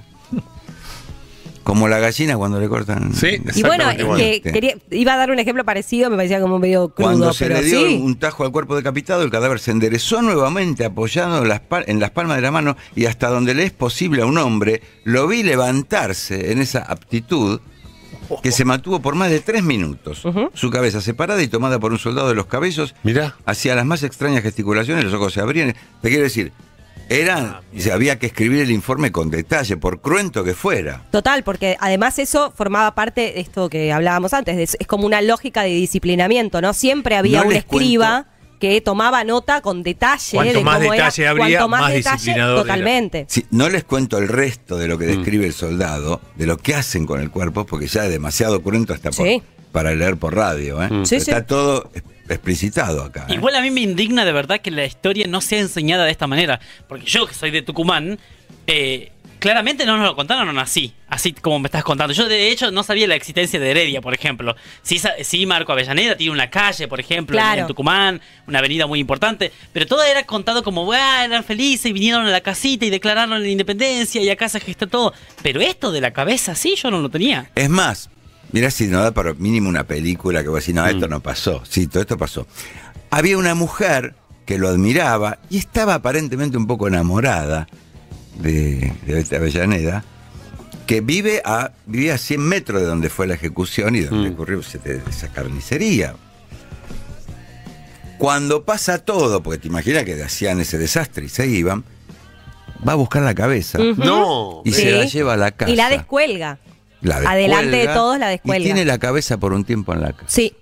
Como 1.69 1.87
la 1.87 1.99
gallina 1.99 2.35
cuando 2.35 2.59
le 2.59 2.67
cortan. 2.67 3.13
Sí, 3.13 3.39
Y 3.55 3.61
bueno, 3.61 3.85
que 4.17 4.41
quería- 4.41 4.75
iba 4.89 5.13
a 5.13 5.17
dar 5.17 5.29
un 5.29 5.37
ejemplo 5.37 5.63
parecido, 5.63 6.09
me 6.09 6.15
parecía 6.15 6.41
como 6.41 6.57
medio 6.57 6.89
crudo, 6.89 7.07
Cuando 7.09 7.31
se 7.31 7.45
pero 7.47 7.61
le 7.61 7.67
dio 7.67 7.79
sí. 7.87 7.99
un 8.03 8.17
tajo 8.17 8.43
al 8.43 8.51
cuerpo 8.51 8.75
decapitado, 8.75 9.21
el 9.21 9.29
cadáver 9.29 9.59
se 9.59 9.69
enderezó 9.69 10.23
nuevamente 10.23 10.83
apoyado 10.83 11.43
en 11.43 11.47
las, 11.47 11.61
en 11.85 11.99
las 11.99 12.09
palmas 12.09 12.37
de 12.37 12.41
la 12.41 12.49
mano 12.49 12.75
y 12.95 13.05
hasta 13.05 13.27
donde 13.29 13.53
le 13.53 13.65
es 13.65 13.71
posible 13.71 14.23
a 14.23 14.25
un 14.25 14.39
hombre, 14.39 14.81
lo 15.03 15.27
vi 15.27 15.43
levantarse 15.43 16.51
en 16.51 16.59
esa 16.59 16.79
aptitud 16.79 17.59
que 18.41 18.51
se 18.51 18.65
mantuvo 18.65 18.99
por 18.99 19.13
más 19.15 19.29
de 19.29 19.39
tres 19.39 19.63
minutos. 19.63 20.23
Su 20.55 20.69
cabeza 20.71 21.01
separada 21.01 21.41
y 21.43 21.47
tomada 21.49 21.79
por 21.79 21.91
un 21.91 21.99
soldado 21.99 22.29
de 22.29 22.35
los 22.35 22.47
cabellos, 22.47 22.95
Mirá. 23.03 23.35
hacía 23.45 23.75
las 23.75 23.85
más 23.85 24.01
extrañas 24.03 24.41
gesticulaciones, 24.41 25.03
los 25.05 25.13
ojos 25.13 25.33
se 25.33 25.41
abrían. 25.41 25.75
Te 26.01 26.09
quiero 26.09 26.23
decir, 26.23 26.51
era, 27.09 27.61
dice, 27.73 27.91
había 27.91 28.19
que 28.19 28.27
escribir 28.27 28.61
el 28.61 28.71
informe 28.71 29.11
con 29.11 29.29
detalle, 29.29 29.77
por 29.77 29.99
cruento 30.01 30.43
que 30.43 30.53
fuera. 30.53 31.03
Total, 31.11 31.43
porque 31.43 31.75
además 31.79 32.19
eso 32.19 32.53
formaba 32.55 32.93
parte 32.95 33.21
de 33.33 33.39
esto 33.39 33.69
que 33.69 33.91
hablábamos 33.91 34.33
antes, 34.33 34.55
de- 34.55 34.63
es 34.63 34.87
como 34.87 35.05
una 35.05 35.21
lógica 35.21 35.63
de 35.63 35.69
disciplinamiento, 35.69 36.61
¿no? 36.61 36.73
Siempre 36.73 37.15
había 37.15 37.41
No 37.41 37.47
un 37.49 37.55
escriba 37.55 38.27
que 38.59 38.81
tomaba 38.81 39.23
nota 39.23 39.61
con 39.61 39.83
detalle 39.83 40.35
Cuanto 40.35 40.57
de 40.59 40.63
más 40.65 40.77
cómo 40.79 40.93
era. 40.93 41.05
detalle 41.05 41.27
habría, 41.29 41.45
Cuanto 41.59 41.67
más 41.69 41.93
detalle, 41.93 42.13
disciplinador 42.17 42.53
era. 42.55 42.61
Totalmente. 42.63 43.25
Sí, 43.29 43.45
no 43.51 43.69
les 43.69 43.83
cuento 43.85 44.17
el 44.17 44.27
resto 44.27 44.77
de 44.77 44.87
lo 44.87 44.97
Mm. 44.97 44.99
que 44.99 45.05
describe 45.07 45.45
el 45.45 45.53
soldado, 45.53 46.21
de 46.35 46.45
lo 46.45 46.57
que 46.57 46.75
hacen 46.75 47.05
con 47.05 47.21
el 47.21 47.31
cuerpo, 47.31 47.65
porque 47.65 47.87
ya 47.87 48.03
es 48.05 48.11
demasiado 48.11 48.61
cruento 48.61 48.93
hasta 48.93 49.11
por- 49.11 49.25
Sí. 49.25 49.41
para 49.71 49.95
leer 49.95 50.17
por 50.17 50.35
radio. 50.35 50.83
¿eh? 50.83 50.89
Sí, 51.05 51.15
Está 51.15 51.39
sí. 51.39 51.45
todo 51.47 51.89
explicitado 52.35 53.03
acá. 53.03 53.25
¿eh? 53.29 53.33
Igual 53.35 53.55
a 53.55 53.61
mí 53.61 53.71
me 53.71 53.81
indigna 53.81 54.25
de 54.25 54.31
verdad 54.31 54.59
que 54.61 54.71
la 54.71 54.85
historia 54.85 55.27
no 55.27 55.41
sea 55.41 55.59
enseñada 55.59 56.05
de 56.05 56.11
esta 56.11 56.27
manera. 56.27 56.59
Porque 56.87 57.05
yo, 57.05 57.25
que 57.27 57.33
soy 57.33 57.51
de 57.51 57.61
Tucumán, 57.61 58.19
eh, 58.67 59.11
claramente 59.39 59.85
no 59.85 59.97
nos 59.97 60.05
lo 60.05 60.15
contaron 60.15 60.57
así. 60.59 60.93
Así 61.07 61.33
como 61.33 61.57
me 61.59 61.67
estás 61.67 61.83
contando. 61.83 62.13
Yo, 62.13 62.27
de 62.27 62.51
hecho, 62.51 62.69
no 62.71 62.83
sabía 62.83 63.07
la 63.07 63.15
existencia 63.15 63.59
de 63.59 63.71
Heredia, 63.71 63.99
por 64.01 64.13
ejemplo. 64.13 64.55
Sí, 64.83 65.01
sí 65.23 65.45
Marco 65.45 65.71
Avellaneda 65.71 66.15
tiene 66.15 66.33
una 66.33 66.49
calle, 66.51 66.87
por 66.87 66.99
ejemplo, 66.99 67.35
en- 67.37 67.41
Claro. 67.43 67.61
en 67.61 67.67
Tucumán, 67.67 68.21
una 68.47 68.59
avenida 68.59 68.85
muy 68.85 68.99
importante. 68.99 69.51
Pero 69.73 69.87
todo 69.87 70.03
era 70.03 70.23
contado 70.23 70.61
como, 70.63 70.91
"Ah, 70.93 71.23
eran 71.25 71.43
felices 71.43 71.87
y 71.87 71.93
vinieron 71.93 72.27
a 72.27 72.29
la 72.29 72.41
casita 72.41 72.85
y 72.85 72.89
declararon 72.91 73.41
la 73.41 73.47
independencia 73.47 74.21
y 74.21 74.29
acá 74.29 74.49
se 74.49 74.59
gestó 74.59 74.85
todo. 74.87 75.13
Pero 75.41 75.61
esto 75.61 75.91
de 75.91 76.01
la 76.01 76.11
cabeza, 76.11 76.53
sí, 76.53 76.75
yo 76.75 76.91
no 76.91 76.99
lo 76.99 77.09
tenía. 77.09 77.49
Es 77.55 77.69
más, 77.69 78.09
mirá 78.51 78.71
si 78.71 78.87
no 78.87 79.01
da 79.01 79.11
para 79.11 79.33
mínimo 79.33 79.69
una 79.69 79.83
película 79.85 80.41
que 80.43 80.49
vos 80.49 80.59
decís, 80.61 80.75
no, 80.75 80.85
esto 80.87 81.07
Mm. 81.07 81.09
no 81.11 81.19
pasó. 81.21 81.61
Sí, 81.69 81.87
todo 81.87 82.01
esto 82.01 82.17
pasó. 82.17 82.47
Había 83.11 83.37
una 83.37 83.55
mujer 83.55 84.15
que 84.45 84.57
lo 84.57 84.67
admiraba 84.67 85.39
y 85.49 85.57
estaba 85.57 85.95
aparentemente 85.95 86.57
un 86.57 86.65
poco 86.67 86.87
enamorada 86.87 87.67
de, 88.39 88.93
de 89.05 89.35
Avellaneda, 89.35 90.03
que 90.87 91.01
vive 91.01 91.41
a, 91.45 91.71
vivía 91.85 92.15
a 92.15 92.17
100 92.17 92.41
metros 92.41 92.81
de 92.81 92.87
donde 92.87 93.09
fue 93.09 93.27
la 93.27 93.35
ejecución 93.35 93.95
y 93.95 94.01
donde 94.01 94.29
Mm. 94.29 94.33
ocurrió 94.33 94.59
esa 94.59 95.27
carnicería. 95.31 96.15
Cuando 98.17 98.65
pasa 98.65 98.97
todo, 98.99 99.41
porque 99.41 99.59
te 99.59 99.67
imaginas 99.67 100.03
que 100.03 100.21
hacían 100.21 100.59
ese 100.59 100.77
desastre 100.77 101.25
y 101.25 101.29
se 101.29 101.47
iban, 101.47 101.85
va 102.85 102.93
a 102.93 102.95
buscar 102.95 103.21
la 103.23 103.33
cabeza. 103.33 103.77
No. 103.97 104.61
y 104.65 104.73
Sí. 104.73 104.81
se 104.81 104.91
la 104.91 105.05
lleva 105.05 105.33
a 105.33 105.37
la 105.37 105.51
casa. 105.51 105.71
Y 105.71 105.75
la 105.75 105.89
descuelga. 105.89 106.57
La 107.01 107.17
Adelante 107.17 107.77
de 107.77 107.87
todos, 107.87 108.19
la 108.19 108.27
descuelga. 108.27 108.59
Y 108.59 108.63
tiene 108.63 108.85
la 108.85 108.97
cabeza 108.97 109.37
por 109.37 109.53
un 109.53 109.63
tiempo 109.63 109.93
en 109.93 110.01
la 110.01 110.13
casa. 110.13 110.25
Sí. 110.27 110.55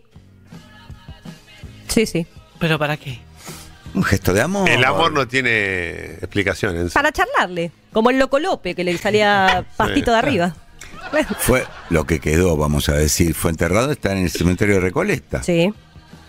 Sí, 1.88 2.06
sí. 2.06 2.27
¿Pero 2.60 2.77
para 2.77 2.98
qué? 2.98 3.20
Un 3.94 4.03
gesto 4.03 4.34
de 4.34 4.41
amor. 4.41 4.70
El 4.70 4.84
amor 4.84 5.12
no 5.12 5.27
tiene 5.27 6.13
explicaciones. 6.15 6.91
Para 6.94 7.12
charlarle. 7.12 7.72
Como 7.94 8.10
el 8.10 8.20
Loco 8.20 8.39
Lope, 8.39 8.75
que 8.75 8.84
le 8.84 8.98
salía 8.98 9.65
pastito 9.77 10.12
de 10.12 10.17
arriba. 10.17 10.56
Fue 11.39 11.65
lo 11.89 12.06
que 12.06 12.20
quedó, 12.20 12.58
vamos 12.58 12.89
a 12.89 12.94
decir. 12.94 13.34
Fue 13.34 13.50
enterrado, 13.51 13.91
está 13.91 14.12
en 14.12 14.20
el 14.20 14.29
cementerio 14.29 14.75
de 14.75 14.82
Recoleta. 14.82 15.41
Sí, 15.41 15.74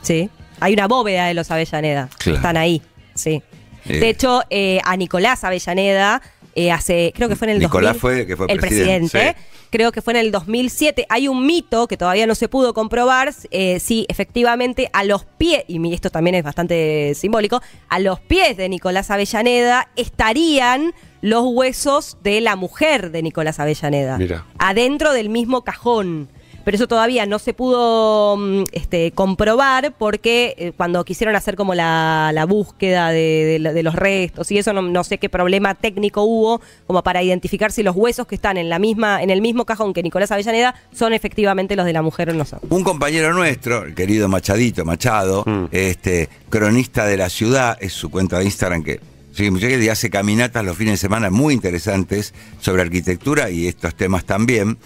sí. 0.02 0.30
Hay 0.60 0.72
una 0.72 0.86
bóveda 0.88 1.26
de 1.26 1.34
los 1.34 1.50
Avellaneda. 1.50 2.08
Claro. 2.18 2.36
Están 2.36 2.56
ahí, 2.56 2.80
sí. 3.14 3.42
Eh. 3.86 3.98
De 3.98 4.08
hecho, 4.08 4.42
eh, 4.50 4.80
a 4.84 4.96
Nicolás 4.96 5.44
Avellaneda, 5.44 6.22
eh, 6.54 6.70
hace, 6.72 7.12
creo 7.14 7.28
que 7.28 7.36
fue 7.36 7.48
en 7.48 7.54
el 7.54 7.58
Nicolás 7.60 7.94
2000, 7.94 8.00
fue- 8.00 8.26
que 8.26 8.36
fue 8.36 8.46
el 8.50 8.58
presidente, 8.60 9.10
presidente, 9.10 9.36
creo 9.70 9.92
que 9.92 10.02
fue 10.02 10.12
en 10.14 10.18
el 10.20 10.30
2007. 10.32 11.06
Hay 11.08 11.28
un 11.28 11.46
mito 11.46 11.86
que 11.88 11.96
todavía 11.96 12.26
no 12.26 12.34
se 12.34 12.48
pudo 12.48 12.74
comprobar 12.74 13.32
eh, 13.50 13.80
si 13.80 14.06
efectivamente 14.08 14.90
a 14.92 15.04
los 15.04 15.24
pies, 15.24 15.64
y 15.68 15.78
mi- 15.78 15.94
esto 15.94 16.10
también 16.10 16.34
es 16.36 16.44
bastante 16.44 17.12
simbólico, 17.14 17.60
a 17.88 17.98
los 17.98 18.20
pies 18.20 18.56
de 18.56 18.68
Nicolás 18.68 19.10
Avellaneda 19.10 19.88
estarían 19.96 20.92
los 21.20 21.44
huesos 21.46 22.16
de 22.22 22.40
la 22.40 22.54
mujer 22.56 23.10
de 23.10 23.22
Nicolás 23.22 23.58
Avellaneda. 23.58 24.18
Mira. 24.18 24.44
Adentro 24.58 25.12
del 25.12 25.28
mismo 25.30 25.62
cajón. 25.64 26.28
Pero 26.68 26.76
eso 26.76 26.86
todavía 26.86 27.24
no 27.24 27.38
se 27.38 27.54
pudo 27.54 28.36
mm, 28.36 28.64
este, 28.72 29.12
comprobar 29.12 29.94
porque 29.96 30.54
eh, 30.58 30.72
cuando 30.76 31.02
quisieron 31.02 31.34
hacer 31.34 31.56
como 31.56 31.74
la, 31.74 32.30
la 32.34 32.44
búsqueda 32.44 33.08
de, 33.08 33.46
de 33.46 33.58
la- 33.58 33.72
de 33.72 33.82
los 33.82 33.94
restos 33.94 34.50
y 34.50 34.58
eso 34.58 34.74
no, 34.74 34.82
no 34.82 35.02
sé 35.02 35.16
qué 35.16 35.30
problema 35.30 35.74
técnico 35.74 36.24
hubo 36.24 36.60
como 36.86 37.02
para 37.02 37.22
identificar 37.22 37.72
si 37.72 37.82
los 37.82 37.96
huesos 37.96 38.26
que 38.26 38.34
están 38.34 38.58
en 38.58 38.68
la 38.68 38.78
misma 38.78 39.22
en 39.22 39.30
el 39.30 39.40
mismo 39.40 39.64
cajón 39.64 39.94
que 39.94 40.02
Nicolás 40.02 40.30
Avellaneda 40.30 40.74
son 40.92 41.14
efectivamente 41.14 41.74
los 41.74 41.86
de 41.86 41.94
la 41.94 42.02
mujer 42.02 42.28
o 42.28 42.34
no 42.34 42.44
son. 42.44 42.60
Un 42.68 42.84
compañero 42.84 43.32
nuestro, 43.32 43.84
el 43.84 43.94
querido 43.94 44.28
Machadito 44.28 44.84
Machado, 44.84 45.44
Mm. 45.46 45.68
este 45.70 46.28
cronista 46.50 47.06
de 47.06 47.16
la 47.16 47.30
ciudad, 47.30 47.78
es 47.80 47.94
su 47.94 48.10
cuenta 48.10 48.38
de 48.40 48.44
Instagram 48.44 48.82
que 48.82 49.00
sigue 49.32 49.82
y 49.82 49.88
hace 49.88 50.10
caminatas 50.10 50.62
los 50.66 50.76
fines 50.76 50.92
de 50.94 50.98
semana 50.98 51.30
muy 51.30 51.54
interesantes 51.54 52.34
sobre 52.60 52.82
arquitectura 52.82 53.48
y 53.48 53.68
estos 53.68 53.94
temas 53.94 54.26
también. 54.26 54.76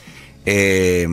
Eh, 0.47 1.07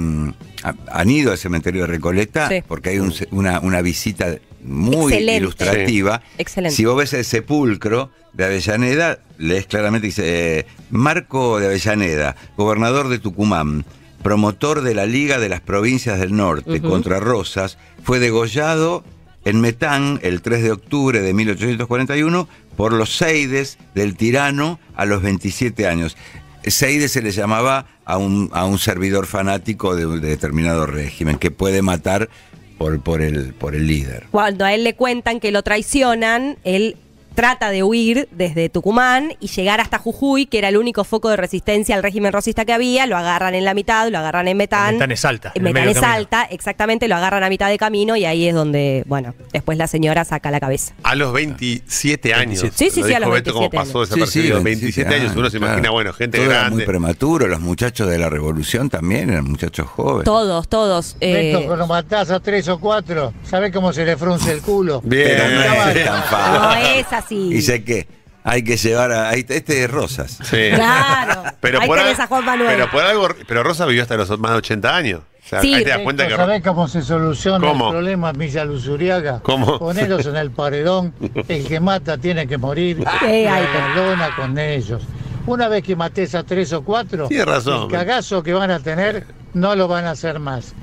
ha- 0.63 0.75
han 0.91 1.09
ido 1.09 1.31
al 1.31 1.37
cementerio 1.37 1.81
de 1.81 1.87
Recoleta 1.87 2.49
Sí. 2.49 2.63
porque 2.67 2.89
hay 2.89 2.99
un 2.99 3.13
una, 3.31 3.59
una 3.59 3.81
visita 3.81 4.37
muy 4.63 5.13
Excelente. 5.13 5.35
ilustrativa. 5.37 6.21
Excelente. 6.37 6.75
Si 6.75 6.85
vos 6.85 6.97
ves 6.97 7.13
el 7.13 7.23
sepulcro 7.25 8.09
de 8.33 8.45
Avellaneda, 8.45 9.19
lees 9.37 9.65
claramente, 9.67 10.07
dice, 10.07 10.59
eh, 10.59 10.65
Marco 10.89 11.59
de 11.59 11.67
Avellaneda, 11.67 12.35
gobernador 12.57 13.07
de 13.09 13.19
Tucumán, 13.19 13.85
promotor 14.23 14.81
de 14.81 14.93
la 14.95 15.05
Liga 15.05 15.39
de 15.39 15.47
las 15.49 15.61
Provincias 15.61 16.19
del 16.19 16.35
Norte 16.35 16.81
contra 16.81 17.19
Rosas, 17.19 17.77
fue 18.03 18.19
degollado 18.19 19.03
en 19.45 19.61
Metán 19.61 20.19
el 20.23 20.41
3 20.41 20.61
de 20.63 20.71
octubre 20.71 21.21
de 21.21 21.33
1841 21.33 22.49
por 22.75 22.91
los 22.93 23.15
Seides 23.15 23.77
del 23.95 24.15
tirano 24.17 24.79
a 24.95 25.05
los 25.05 25.21
27 25.21 25.87
años. 25.87 26.17
Seides 26.65 27.11
se 27.11 27.21
le 27.21 27.31
llamaba 27.31 27.85
a 28.05 28.17
un, 28.17 28.49
a 28.53 28.65
un 28.65 28.79
servidor 28.79 29.25
fanático 29.27 29.95
de, 29.95 30.05
un 30.05 30.21
determinado 30.21 30.85
régimen 30.85 31.37
que 31.37 31.51
puede 31.51 31.81
matar 31.81 32.29
por, 32.77 33.01
por, 33.01 33.21
el, 33.21 33.53
por 33.53 33.75
el 33.75 33.87
líder. 33.87 34.27
Cuando 34.31 34.65
a 34.65 34.73
él 34.73 34.83
le 34.83 34.95
cuentan 34.95 35.39
que 35.39 35.51
lo 35.51 35.63
traicionan, 35.63 36.57
él 36.63 36.97
trata 37.39 37.69
de 37.69 37.83
huir 37.83 38.27
desde 38.31 38.67
Tucumán 38.67 39.33
y 39.39 39.47
llegar 39.47 39.79
hasta 39.79 39.97
Jujuy, 39.97 40.45
que 40.45 40.57
era 40.57 40.67
el 40.67 40.75
único 40.75 41.05
foco 41.05 41.29
de 41.29 41.37
resistencia 41.37 41.95
al 41.95 42.03
régimen 42.03 42.33
rosista 42.33 42.65
que 42.65 42.73
había, 42.73 43.05
lo 43.05 43.15
agarran 43.15 43.55
en 43.55 43.63
la 43.63 43.73
mitad, 43.73 44.09
lo 44.09 44.17
agarran 44.17 44.49
en 44.49 44.57
Metán. 44.57 44.95
Metán 44.95 45.11
es 45.13 45.23
alta. 45.23 45.53
En 45.55 45.63
Metán 45.63 45.87
es 45.87 46.03
alta, 46.03 46.43
exactamente, 46.43 47.07
lo 47.07 47.15
agarran 47.15 47.41
a 47.45 47.47
mitad 47.49 47.69
de 47.69 47.77
camino 47.77 48.17
y 48.17 48.25
ahí 48.25 48.45
es 48.45 48.53
donde, 48.53 49.03
bueno, 49.07 49.33
después 49.53 49.77
la 49.77 49.87
señora 49.87 50.25
saca 50.25 50.51
la 50.51 50.59
cabeza. 50.59 50.93
A 51.01 51.15
los 51.15 51.31
27 51.31 52.33
años. 52.33 52.61
27. 52.61 52.75
Sí, 52.77 52.89
sí, 52.89 52.99
Lo 53.01 53.07
sí, 53.07 53.13
a 53.13 53.19
los 53.21 53.31
Beto 53.31 53.53
como 53.53 53.69
27 53.69 53.77
pasó 53.77 53.99
años. 53.99 54.09
desapercibido. 54.09 54.61
27 54.61 55.15
años, 55.15 55.31
uno 55.37 55.49
se 55.49 55.57
claro. 55.59 55.73
imagina, 55.73 55.91
bueno, 55.91 56.11
gente 56.11 56.37
Todo 56.39 56.47
era 56.47 56.59
muy 56.59 56.65
grande. 56.67 56.85
prematuro, 56.85 57.47
los 57.47 57.61
muchachos 57.61 58.09
de 58.09 58.17
la 58.17 58.27
revolución 58.29 58.89
también 58.89 59.29
eran 59.29 59.45
muchachos 59.45 59.87
jóvenes. 59.87 60.25
Todos, 60.25 60.67
todos. 60.67 61.15
eh, 61.21 61.53
Beto, 61.53 61.67
cuando 61.67 61.87
matás 61.87 62.31
a 62.31 62.41
tres 62.41 62.67
o 62.67 62.79
cuatro, 62.81 63.33
¿sabés 63.45 63.71
cómo 63.71 63.93
se 63.93 64.03
le 64.03 64.17
frunce 64.17 64.51
el 64.51 64.61
culo? 64.61 64.99
Bien. 65.05 65.29
Pero 65.37 65.49
no 65.49 65.89
es 65.89 66.05
tan 66.05 66.19
no 66.53 66.75
es 66.75 67.13
así. 67.13 67.28
Y 67.35 67.61
sé 67.61 67.83
que 67.83 68.07
hay 68.43 68.63
que 68.63 68.77
llevar 68.77 69.11
a. 69.11 69.33
Este 69.33 69.83
es 69.83 69.89
Rosas. 69.91 70.37
Sí. 70.43 70.69
Claro. 70.73 71.43
Pero 71.61 71.81
por, 71.81 71.99
al- 71.99 72.19
a 72.19 72.27
Juan 72.27 72.45
Manuel. 72.45 72.69
pero 72.71 72.89
por 72.91 73.03
algo, 73.03 73.27
pero 73.47 73.63
Rosa 73.63 73.85
vivió 73.85 74.01
hasta 74.03 74.15
los 74.15 74.37
más 74.39 74.51
de 74.51 74.57
80 74.57 74.95
años. 74.95 75.21
O 75.45 75.49
sea, 75.49 75.61
Sí. 75.61 75.73
ahí 75.73 75.83
te 75.83 75.89
das 75.89 75.99
cuenta 75.99 76.27
que 76.27 76.35
¿Sabés 76.35 76.61
cómo 76.63 76.87
se 76.87 77.01
soluciona 77.01 77.67
¿Cómo? 77.67 77.87
el 77.87 77.91
problema, 77.93 78.31
Milla 78.33 78.63
Luzuriaga? 78.65 79.39
¿Cómo? 79.41 79.79
Ponelos 79.79 80.25
en 80.27 80.35
el 80.35 80.51
paredón, 80.51 81.13
el 81.47 81.67
que 81.67 81.79
mata 81.79 82.17
tiene 82.19 82.47
que 82.47 82.57
morir, 82.57 82.97
Sí, 83.19 83.25
y 83.25 83.27
ahí 83.27 83.45
a 83.47 83.71
te- 83.71 83.77
la 83.79 83.95
lona 83.95 84.35
con 84.35 84.57
ellos. 84.59 85.01
Una 85.47 85.67
vez 85.67 85.83
que 85.83 85.95
mates 85.95 86.35
a 86.35 86.43
tres 86.43 86.71
o 86.73 86.83
cuatro, 86.83 87.27
Tiene 87.27 87.45
razón, 87.45 87.83
el 87.83 87.87
cagazo 87.97 88.43
que 88.43 88.53
van 88.53 88.69
a 88.69 88.79
tener 88.79 89.25
no 89.53 89.75
lo 89.75 89.87
van 89.87 90.05
a 90.05 90.11
hacer 90.11 90.37
más. 90.39 90.73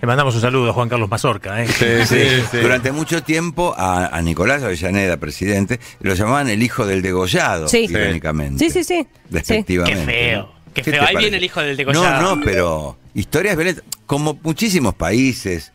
Le 0.00 0.06
mandamos 0.06 0.34
un 0.36 0.40
saludo 0.40 0.70
a 0.70 0.72
Juan 0.72 0.88
Carlos 0.88 1.10
Mazorca. 1.10 1.62
¿eh? 1.62 1.66
Sí, 1.68 1.84
sí, 2.06 2.42
sí. 2.50 2.56
Durante 2.58 2.92
mucho 2.92 3.22
tiempo 3.22 3.74
a, 3.76 4.06
a 4.16 4.22
Nicolás 4.22 4.62
Avellaneda, 4.62 5.16
presidente, 5.16 5.80
lo 6.00 6.14
llamaban 6.14 6.48
el 6.48 6.62
hijo 6.62 6.86
del 6.86 7.02
degollado, 7.02 7.68
Sí. 7.68 7.86
irónicamente. 7.90 8.64
Sí, 8.64 8.70
sí, 8.70 8.84
sí. 8.84 9.06
Despectivamente. 9.28 10.04
Qué 10.06 10.12
feo, 10.12 10.42
¿no? 10.42 10.72
qué 10.74 10.84
feo. 10.84 10.94
Ahí 10.94 11.00
parece? 11.14 11.18
viene 11.18 11.36
el 11.38 11.44
hijo 11.44 11.60
del 11.60 11.76
degollado. 11.76 12.22
No, 12.22 12.36
no, 12.36 12.42
pero 12.44 12.96
historias 13.14 13.56
violentas, 13.56 13.84
como 14.06 14.38
muchísimos 14.42 14.94
países, 14.94 15.72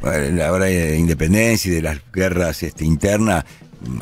bueno, 0.00 0.36
la 0.36 0.52
hora 0.52 0.64
de 0.64 0.98
independencia 0.98 1.70
y 1.70 1.74
de 1.76 1.82
las 1.82 1.98
guerras 2.12 2.64
este, 2.64 2.84
internas, 2.84 3.44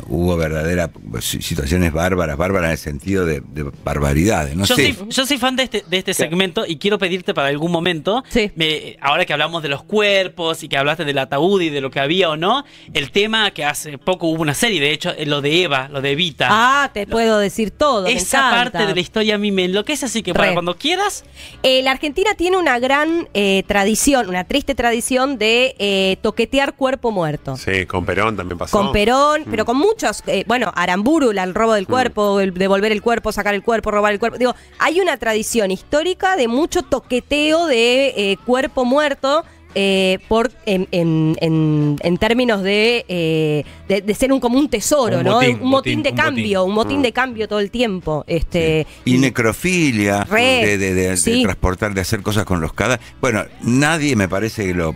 hubo 0.07 0.35
verdaderas 0.37 0.89
si- 1.21 1.41
situaciones 1.41 1.91
bárbaras, 1.93 2.37
bárbaras 2.37 2.67
en 2.67 2.71
el 2.71 2.77
sentido 2.77 3.25
de, 3.25 3.41
de 3.41 3.63
barbaridades. 3.83 4.55
No 4.55 4.65
yo, 4.65 4.75
sé. 4.75 4.93
soy, 4.93 5.07
yo 5.09 5.25
soy 5.25 5.37
fan 5.37 5.55
de 5.55 5.63
este, 5.63 5.83
de 5.89 5.97
este 5.97 6.13
segmento 6.13 6.65
y 6.67 6.77
quiero 6.77 6.97
pedirte 6.97 7.33
para 7.33 7.47
algún 7.49 7.71
momento, 7.71 8.23
Sí. 8.29 8.51
me- 8.55 8.97
ahora 9.01 9.25
que 9.25 9.33
hablamos 9.33 9.63
de 9.63 9.69
los 9.69 9.83
cuerpos 9.83 10.63
y 10.63 10.69
que 10.69 10.77
hablaste 10.77 11.05
del 11.05 11.17
ataúd 11.17 11.61
y 11.61 11.69
de 11.69 11.81
lo 11.81 11.89
que 11.91 11.99
había 11.99 12.29
o 12.29 12.37
no, 12.37 12.63
el 12.93 13.11
tema 13.11 13.51
que 13.51 13.65
hace 13.65 13.97
poco 13.97 14.27
hubo 14.27 14.41
una 14.41 14.53
serie, 14.53 14.79
de 14.81 14.91
hecho, 14.91 15.11
eh, 15.17 15.25
lo 15.25 15.41
de 15.41 15.63
Eva, 15.63 15.87
lo 15.89 16.01
de 16.01 16.11
Evita. 16.11 16.47
Ah, 16.49 16.91
te 16.93 17.07
puedo 17.07 17.37
decir 17.39 17.71
todo. 17.71 18.05
Esa 18.07 18.49
parte 18.51 18.85
de 18.85 18.93
la 18.95 18.99
historia 19.01 19.35
a 19.35 19.37
mí 19.37 19.51
me 19.51 19.65
enloquece, 19.65 20.05
así 20.05 20.23
que 20.23 20.33
para 20.33 20.47
Re. 20.49 20.53
cuando 20.53 20.75
quieras, 20.77 21.23
Eh, 21.63 21.81
la 21.83 21.91
Argentina 21.91 22.31
tiene 22.35 22.57
una 22.57 22.79
gran 22.79 23.27
eh, 23.33 23.63
tradición, 23.67 24.27
una 24.29 24.43
triste 24.45 24.75
tradición 24.75 25.37
de 25.37 25.75
eh, 25.79 26.17
toquetear 26.21 26.75
cuerpo 26.75 27.11
muerto. 27.11 27.55
Sí, 27.57 27.85
con 27.85 28.05
Perón 28.05 28.35
también 28.35 28.57
pasó. 28.57 28.77
Con 28.77 28.91
Perón, 28.91 29.41
Mm. 29.41 29.51
pero 29.51 29.65
con 29.65 29.70
muchos, 29.73 30.23
eh, 30.27 30.43
bueno, 30.47 30.71
Aramburu, 30.75 31.31
el 31.31 31.53
robo 31.55 31.73
del 31.73 31.87
cuerpo, 31.87 32.39
el 32.39 32.53
devolver 32.53 32.91
el 32.91 33.01
cuerpo, 33.01 33.31
sacar 33.31 33.53
el 33.55 33.63
cuerpo, 33.63 33.91
robar 33.91 34.13
el 34.13 34.19
cuerpo. 34.19 34.37
Digo, 34.37 34.55
hay 34.79 34.99
una 34.99 35.17
tradición 35.17 35.71
histórica 35.71 36.35
de 36.35 36.47
mucho 36.47 36.81
toqueteo 36.83 37.67
de 37.67 38.13
eh, 38.15 38.37
cuerpo 38.45 38.85
muerto. 38.85 39.43
eh, 39.73 40.19
por 40.27 40.51
en, 40.65 40.85
en- 40.91 41.37
en- 41.39 41.95
en 42.03 42.17
términos 42.17 42.61
de, 42.61 43.05
eh, 43.07 43.63
de, 43.87 44.01
de 44.01 44.13
ser 44.15 44.33
un 44.33 44.41
como 44.41 44.59
un 44.59 44.67
tesoro, 44.67 45.19
Un 45.19 45.23
¿no? 45.23 45.35
botín, 45.35 45.49
un 45.61 45.69
motín, 45.69 45.69
botín, 45.71 46.03
de 46.03 46.09
un 46.09 46.15
cambio, 46.17 46.59
botín. 46.59 46.69
un 46.69 46.75
motín 46.75 46.99
Mm. 46.99 47.03
de 47.03 47.11
cambio 47.13 47.47
todo 47.47 47.59
el 47.61 47.71
tiempo. 47.71 48.25
Este, 48.27 48.85
Y 49.05 49.17
necrofilia, 49.17 50.25
Re, 50.25 50.65
de, 50.65 50.77
de- 50.77 51.15
de- 51.15 51.41
transportar, 51.43 51.93
de 51.93 52.01
hacer 52.01 52.21
cosas 52.21 52.43
con 52.43 52.59
los 52.59 52.73
cadáveres. 52.73 53.05
Bueno, 53.21 53.45
nadie 53.61 54.17
me 54.17 54.27
parece 54.27 54.65
que 54.65 54.73
lo 54.73 54.93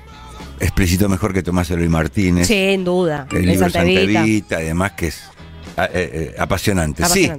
explicitó 0.60 1.10
mejor 1.10 1.34
que 1.34 1.44
Tomás 1.44 1.70
Eloy 1.72 1.90
Martínez. 1.90 2.48
sin 2.48 2.84
duda. 2.84 3.28
El 3.32 3.46
libro 3.46 3.70
Santa 3.70 3.80
Santa 3.80 3.92
Evita. 3.92 4.22
Evita, 4.22 4.56
además 4.58 4.92
que 4.94 5.08
es 5.08 5.24
ah, 5.78 5.86
eh, 5.86 5.90
eh, 5.94 6.36
apasionante. 6.38 7.06
Sí. 7.06 7.32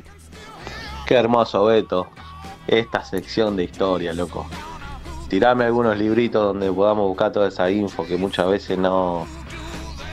Qué 1.06 1.14
hermoso, 1.14 1.64
Beto. 1.64 2.08
Esta 2.66 3.04
sección 3.04 3.56
de 3.56 3.64
historia, 3.64 4.12
loco. 4.12 4.46
Tirame 5.28 5.64
algunos 5.64 5.96
libritos 5.96 6.42
donde 6.42 6.70
podamos 6.70 7.08
buscar 7.08 7.32
toda 7.32 7.48
esa 7.48 7.70
info 7.70 8.06
que 8.06 8.16
muchas 8.16 8.48
veces 8.48 8.78
no, 8.78 9.26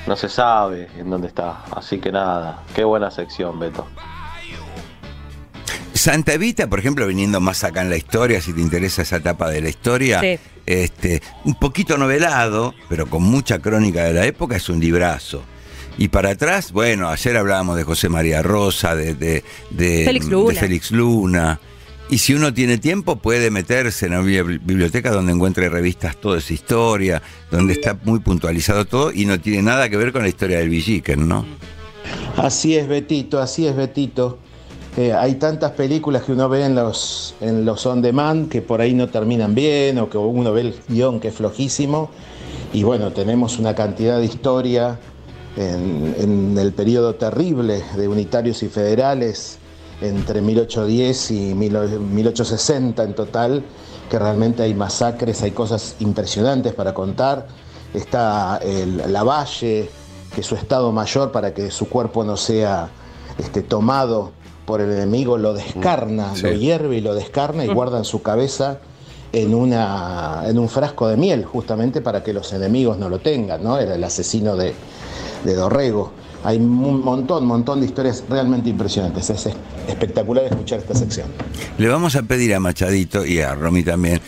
no 0.07 0.15
se 0.15 0.29
sabe 0.29 0.89
en 0.97 1.09
dónde 1.09 1.27
está. 1.27 1.63
Así 1.75 1.99
que 1.99 2.11
nada, 2.11 2.63
qué 2.75 2.83
buena 2.83 3.09
sección, 3.11 3.59
Beto. 3.59 3.87
Santa 6.03 6.33
Evita, 6.33 6.67
por 6.69 6.79
ejemplo, 6.79 7.07
viniendo 7.07 7.39
más 7.39 7.63
acá 7.63 7.81
en 7.81 7.89
la 7.89 7.95
historia, 7.95 8.41
si 8.41 8.51
te 8.51 8.59
interesa 8.59 9.03
esa 9.03 9.15
etapa 9.17 9.49
de 9.49 9.61
la 9.61 9.69
historia, 9.69 10.19
Sí. 10.19 10.37
este, 10.65 11.21
un 11.45 11.55
poquito 11.55 11.97
novelado, 11.97 12.73
pero 12.89 13.05
con 13.07 13.23
mucha 13.23 13.59
crónica 13.59 14.03
de 14.03 14.11
la 14.13 14.25
época, 14.25 14.57
es 14.57 14.67
un 14.67 14.81
librazo. 14.81 15.43
Y 15.97 16.09
para 16.09 16.31
atrás, 16.31 16.73
bueno, 16.73 17.07
ayer 17.07 17.37
hablábamos 17.37 17.77
de 17.77 17.85
José 17.85 18.09
María 18.09 18.41
Rosa, 18.41 18.95
de, 18.97 19.13
de, 19.15 19.45
de- 19.69 20.03
Félix 20.03 20.25
Luna. 20.25 20.53
de 20.53 20.59
Félix 20.59 20.91
Luna. 20.91 21.59
Y 22.09 22.17
si 22.17 22.33
uno 22.33 22.53
tiene 22.53 22.77
tiempo, 22.79 23.15
puede 23.15 23.49
meterse 23.49 24.07
en 24.07 24.11
una 24.17 24.23
bibli- 24.23 24.59
biblioteca 24.61 25.09
donde 25.09 25.31
encuentre 25.31 25.69
revistas 25.69 26.17
toda 26.19 26.39
esa 26.39 26.51
historia, 26.53 27.21
donde 27.49 27.71
está 27.71 27.97
muy 28.03 28.19
puntualizado 28.19 28.83
todo 28.83 29.13
y 29.13 29.25
no 29.25 29.39
tiene 29.39 29.61
nada 29.61 29.87
que 29.87 29.95
ver 29.95 30.11
con 30.11 30.23
la 30.23 30.27
historia 30.27 30.57
del 30.59 30.67
Villiquen, 30.67 31.29
¿no? 31.29 31.45
Así 32.35 32.75
es, 32.75 32.89
Betito, 32.89 33.39
así 33.39 33.67
es, 33.67 33.75
Betito. 33.77 34.39
Eh, 34.95 35.11
hay 35.11 35.35
tantas 35.35 35.71
películas 35.71 36.21
que 36.21 36.33
uno 36.33 36.47
ve 36.49 36.65
en 36.65 36.75
los, 36.75 37.33
en 37.41 37.65
los 37.65 37.83
on 37.87 38.03
demand 38.03 38.47
que 38.47 38.61
por 38.61 38.79
ahí 38.79 38.93
no 38.93 39.09
terminan 39.09 39.55
bien 39.55 39.97
o 39.97 40.07
que 40.07 40.19
uno 40.19 40.53
ve 40.53 40.61
el 40.61 40.75
guion 40.87 41.19
que 41.19 41.29
es 41.29 41.33
flojísimo. 41.33 42.11
Y 42.73 42.83
bueno, 42.83 43.11
tenemos 43.11 43.57
una 43.57 43.73
cantidad 43.73 44.19
de 44.19 44.25
historia 44.25 44.99
en, 45.55 46.55
el 46.57 46.73
periodo 46.73 47.15
terrible 47.15 47.83
de 47.95 48.07
unitarios 48.07 48.61
y 48.61 48.69
federales 48.69 49.57
entre 50.01 50.41
1810 50.41 51.31
y 51.31 51.53
1860 51.55 53.03
en 53.03 53.15
total, 53.15 53.63
que 54.11 54.19
realmente 54.19 54.61
hay 54.61 54.75
masacres, 54.75 55.41
hay 55.41 55.51
cosas 55.51 55.95
impresionantes 56.01 56.73
para 56.73 56.93
contar. 56.93 57.47
Está 57.95 58.59
el, 58.61 59.11
la 59.11 59.23
Valle, 59.23 59.89
que 60.35 60.41
es 60.41 60.45
su 60.45 60.53
estado 60.55 60.91
mayor 60.91 61.31
para 61.31 61.51
que 61.53 61.71
su 61.71 61.89
cuerpo 61.89 62.23
no 62.23 62.37
sea 62.37 62.89
este, 63.39 63.63
tomado 63.63 64.31
por 64.65 64.81
el 64.81 64.91
enemigo, 64.91 65.37
lo 65.37 65.53
descarna, 65.53 66.35
Sí. 66.35 66.43
lo 66.43 66.53
hierve 66.53 66.97
y 66.97 67.01
lo 67.01 67.15
descarna 67.15 67.65
y 67.65 67.67
guarda 67.67 67.97
en 67.97 68.05
su 68.05 68.21
cabeza 68.21 68.79
en, 69.31 69.53
una, 69.55 70.43
en 70.47 70.59
un 70.59 70.69
frasco 70.69 71.07
de 71.07 71.17
miel, 71.17 71.43
justamente 71.45 72.01
para 72.01 72.23
que 72.23 72.33
los 72.33 72.53
enemigos 72.53 72.97
no 72.97 73.09
lo 73.09 73.19
tengan, 73.19 73.63
¿no? 73.63 73.77
Era 73.79 73.95
el 73.95 74.03
asesino 74.03 74.55
de, 74.55 74.73
de 75.43 75.55
Dorrego. 75.55 76.11
Hay 76.43 76.57
un 76.57 77.01
montón, 77.01 77.45
montón 77.45 77.79
de 77.79 77.85
historias 77.87 78.23
realmente 78.29 78.69
impresionantes. 78.69 79.29
Es 79.29 79.47
espectacular 79.87 80.43
escuchar 80.45 80.79
esta 80.79 80.93
sección. 80.93 81.27
Le 81.77 81.87
vamos 81.87 82.15
a 82.15 82.23
pedir 82.23 82.53
a 82.53 82.59
Machadito 82.59 83.25
y 83.25 83.39
a 83.39 83.55
Romy 83.55 83.81
también, 83.83 84.19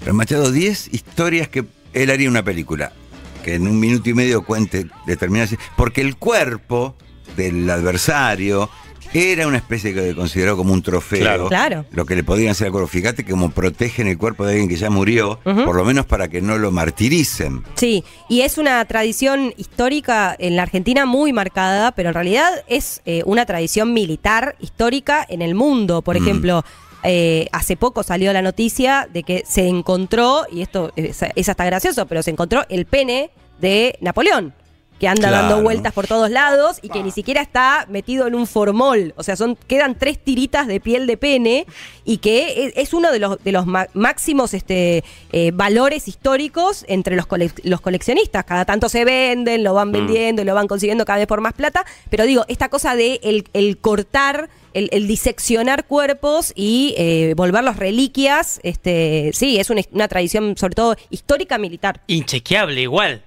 pero 0.00 0.14
Machado, 0.14 0.52
10 0.52 0.92
historias 0.94 1.48
que 1.48 1.64
él 1.94 2.10
haría 2.10 2.28
una 2.28 2.44
película, 2.44 2.92
que 3.42 3.54
en 3.54 3.66
un 3.66 3.80
minuto 3.80 4.08
y 4.10 4.14
medio 4.14 4.44
cuente 4.44 4.86
determinadas, 5.06 5.54
porque 5.76 6.00
el 6.02 6.16
cuerpo 6.16 6.94
del 7.36 7.68
adversario 7.68 8.68
era 9.14 9.46
una 9.46 9.56
especie 9.58 9.94
que 9.94 10.14
considerado 10.14 10.56
como 10.56 10.72
un 10.72 10.82
trofeo. 10.82 11.20
Claro. 11.20 11.48
Claro. 11.48 11.84
Lo 11.92 12.04
que 12.06 12.14
le 12.14 12.24
podían 12.24 12.50
hacer 12.52 12.66
al 12.66 12.72
cuerpo. 12.72 12.88
Fíjate 12.88 13.24
como 13.24 13.50
protegen 13.50 14.06
el 14.06 14.18
cuerpo 14.18 14.44
de 14.44 14.52
alguien 14.52 14.68
que 14.68 14.76
ya 14.76 14.90
murió, 14.90 15.38
por 15.44 15.74
lo 15.76 15.84
menos 15.84 16.06
para 16.06 16.28
que 16.28 16.40
no 16.42 16.58
lo 16.58 16.70
martiricen. 16.70 17.64
Sí, 17.74 18.04
y 18.28 18.42
es 18.42 18.58
una 18.58 18.84
tradición 18.84 19.52
histórica 19.56 20.34
en 20.38 20.56
la 20.56 20.62
Argentina 20.62 21.06
muy 21.06 21.32
marcada, 21.32 21.92
pero 21.92 22.08
en 22.10 22.14
realidad 22.14 22.50
es 22.68 23.00
eh, 23.06 23.22
una 23.24 23.46
tradición 23.46 23.92
militar 23.94 24.56
histórica 24.60 25.24
en 25.28 25.42
el 25.42 25.54
mundo. 25.54 26.02
Por 26.02 26.18
Mm. 26.18 26.22
ejemplo, 26.22 26.64
eh, 27.04 27.48
hace 27.52 27.76
poco 27.76 28.02
salió 28.02 28.32
la 28.32 28.42
noticia 28.42 29.08
de 29.12 29.22
que 29.22 29.44
se 29.46 29.68
encontró, 29.68 30.46
y 30.50 30.62
esto 30.62 30.92
es, 30.96 31.20
es 31.34 31.48
hasta 31.48 31.64
gracioso, 31.64 32.06
pero 32.06 32.22
se 32.22 32.30
encontró 32.30 32.64
el 32.68 32.86
pene 32.86 33.30
de 33.60 33.96
Napoleón. 34.00 34.52
Que 34.98 35.06
anda 35.06 35.28
Claro. 35.28 35.48
dando 35.48 35.62
vueltas 35.62 35.92
por 35.92 36.06
todos 36.08 36.28
lados 36.30 36.78
y 36.82 36.88
que 36.88 37.02
ni 37.04 37.12
siquiera 37.12 37.40
está 37.40 37.86
metido 37.88 38.26
en 38.26 38.34
un 38.34 38.46
formol. 38.48 39.14
O 39.16 39.22
sea, 39.22 39.36
son 39.36 39.56
quedan 39.68 39.96
tres 39.96 40.18
tiritas 40.18 40.66
de 40.66 40.80
piel 40.80 41.06
de 41.06 41.16
pene 41.16 41.66
y 42.04 42.18
que 42.18 42.66
es, 42.66 42.72
es 42.74 42.92
uno 42.94 43.12
de 43.12 43.20
los, 43.20 43.42
de 43.44 43.52
los 43.52 43.64
ma- 43.66 43.86
máximos 43.94 44.54
este, 44.54 45.04
eh, 45.30 45.52
valores 45.54 46.08
históricos 46.08 46.84
entre 46.88 47.14
los, 47.14 47.26
cole- 47.26 47.52
los 47.62 47.80
coleccionistas. 47.80 48.44
Cada 48.44 48.64
tanto 48.64 48.88
se 48.88 49.04
venden, 49.04 49.62
lo 49.62 49.72
van 49.72 49.92
vendiendo 49.92 50.42
y 50.42 50.44
lo 50.44 50.54
van 50.54 50.66
consiguiendo 50.66 51.04
cada 51.04 51.18
vez 51.20 51.28
por 51.28 51.40
más 51.40 51.52
plata. 51.52 51.84
Pero 52.10 52.24
digo, 52.24 52.44
esta 52.48 52.68
cosa 52.68 52.96
de 52.96 53.20
el, 53.22 53.44
el 53.52 53.78
cortar, 53.78 54.48
el, 54.74 54.88
el 54.90 55.06
diseccionar 55.06 55.84
cuerpos 55.86 56.52
y 56.56 56.94
eh, 56.98 57.34
volverlos 57.36 57.76
reliquias, 57.76 58.58
este, 58.64 59.30
sí, 59.32 59.58
es 59.60 59.70
una, 59.70 59.82
una 59.92 60.08
tradición 60.08 60.56
sobre 60.56 60.74
todo 60.74 60.96
histórica 61.10 61.56
militar. 61.58 62.00
Inchequeable, 62.08 62.80
igual. 62.82 63.22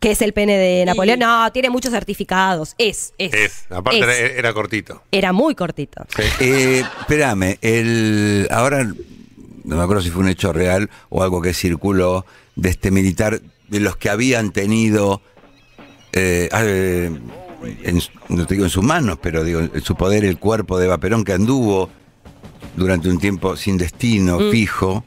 Que 0.00 0.10
es 0.12 0.22
el 0.22 0.32
pene 0.32 0.56
de 0.56 0.84
Napoleón? 0.84 1.18
No, 1.18 1.50
tiene 1.52 1.70
muchos 1.70 1.90
certificados. 1.92 2.74
Es, 2.78 3.12
es. 3.18 3.34
Es, 3.34 3.66
aparte 3.70 3.98
es. 4.00 4.04
Era, 4.04 4.14
era 4.38 4.52
cortito. 4.52 5.02
Era 5.10 5.32
muy 5.32 5.54
cortito. 5.54 6.04
Eh, 6.40 6.82
espérame, 7.00 7.58
el, 7.62 8.46
ahora 8.50 8.84
no 8.84 9.76
me 9.76 9.82
acuerdo 9.82 10.02
si 10.02 10.10
fue 10.10 10.22
un 10.22 10.28
hecho 10.28 10.52
real 10.52 10.88
o 11.08 11.22
algo 11.22 11.42
que 11.42 11.52
circuló 11.52 12.24
de 12.56 12.70
este 12.70 12.90
militar, 12.90 13.40
de 13.68 13.80
los 13.80 13.96
que 13.96 14.08
habían 14.10 14.50
tenido, 14.52 15.20
eh, 16.12 16.48
ah, 16.52 16.62
eh, 16.64 17.10
en 17.82 18.00
su- 18.00 18.10
no 18.28 18.46
te 18.46 18.54
digo 18.54 18.64
en 18.64 18.70
sus 18.70 18.84
manos, 18.84 19.18
pero 19.20 19.44
digo 19.44 19.60
en 19.60 19.80
su 19.82 19.94
poder 19.96 20.24
el 20.24 20.38
cuerpo 20.38 20.78
de 20.78 20.86
Eva 20.86 20.98
Perón 20.98 21.24
que 21.24 21.32
anduvo 21.32 21.90
durante 22.76 23.08
un 23.10 23.18
tiempo 23.18 23.56
sin 23.56 23.76
destino 23.76 24.38
Mm. 24.38 24.50
fijo 24.52 25.04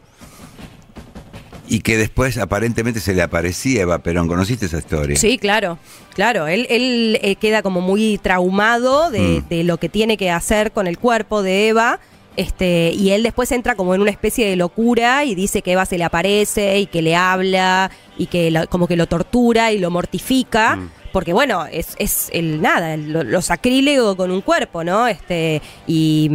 y 1.73 1.79
que 1.79 1.97
después 1.97 2.37
aparentemente 2.37 2.99
se 2.99 3.13
le 3.13 3.21
aparecía 3.21 3.81
Eva 3.83 3.99
Perón. 3.99 4.27
¿Conociste 4.27 4.65
esa 4.65 4.79
historia? 4.79 5.15
Sí, 5.15 5.37
claro, 5.37 5.77
claro. 6.13 6.47
Él, 6.47 6.67
él 6.69 7.17
eh, 7.21 7.35
queda 7.37 7.61
como 7.61 7.79
muy 7.81 8.17
traumado 8.21 9.09
de, 9.09 9.41
Mm. 9.41 9.47
de 9.49 9.63
lo 9.63 9.77
que 9.77 9.87
tiene 9.87 10.17
que 10.17 10.29
hacer 10.31 10.71
con 10.73 10.85
el 10.87 10.97
cuerpo 10.97 11.41
de 11.43 11.69
Eva. 11.69 11.99
Este, 12.37 12.91
y 12.95 13.11
él 13.11 13.23
después 13.23 13.51
entra 13.51 13.75
como 13.75 13.93
en 13.93 14.01
una 14.01 14.09
especie 14.11 14.49
de 14.49 14.55
locura 14.55 15.25
y 15.25 15.35
dice 15.35 15.61
que 15.61 15.73
Eva 15.73 15.85
se 15.85 15.97
le 15.97 16.03
aparece 16.05 16.79
y 16.79 16.85
que 16.87 17.01
le 17.01 17.15
habla 17.15 17.91
y 18.17 18.27
que 18.27 18.51
lo- 18.51 18.67
como 18.69 18.87
que 18.87 18.95
lo 18.95 19.07
tortura 19.07 19.71
y 19.71 19.79
lo 19.79 19.89
mortifica. 19.91 20.79
Porque 21.11 21.33
bueno, 21.33 21.65
es, 21.71 21.95
es 21.97 22.29
el 22.33 22.61
nada, 22.61 22.93
el- 22.93 23.11
lo, 23.11 23.23
lo 23.23 23.41
sacrílego 23.41 24.15
con 24.15 24.31
un 24.31 24.41
cuerpo, 24.41 24.83
¿no? 24.83 25.07
Este, 25.07 25.61
y, 25.87 26.29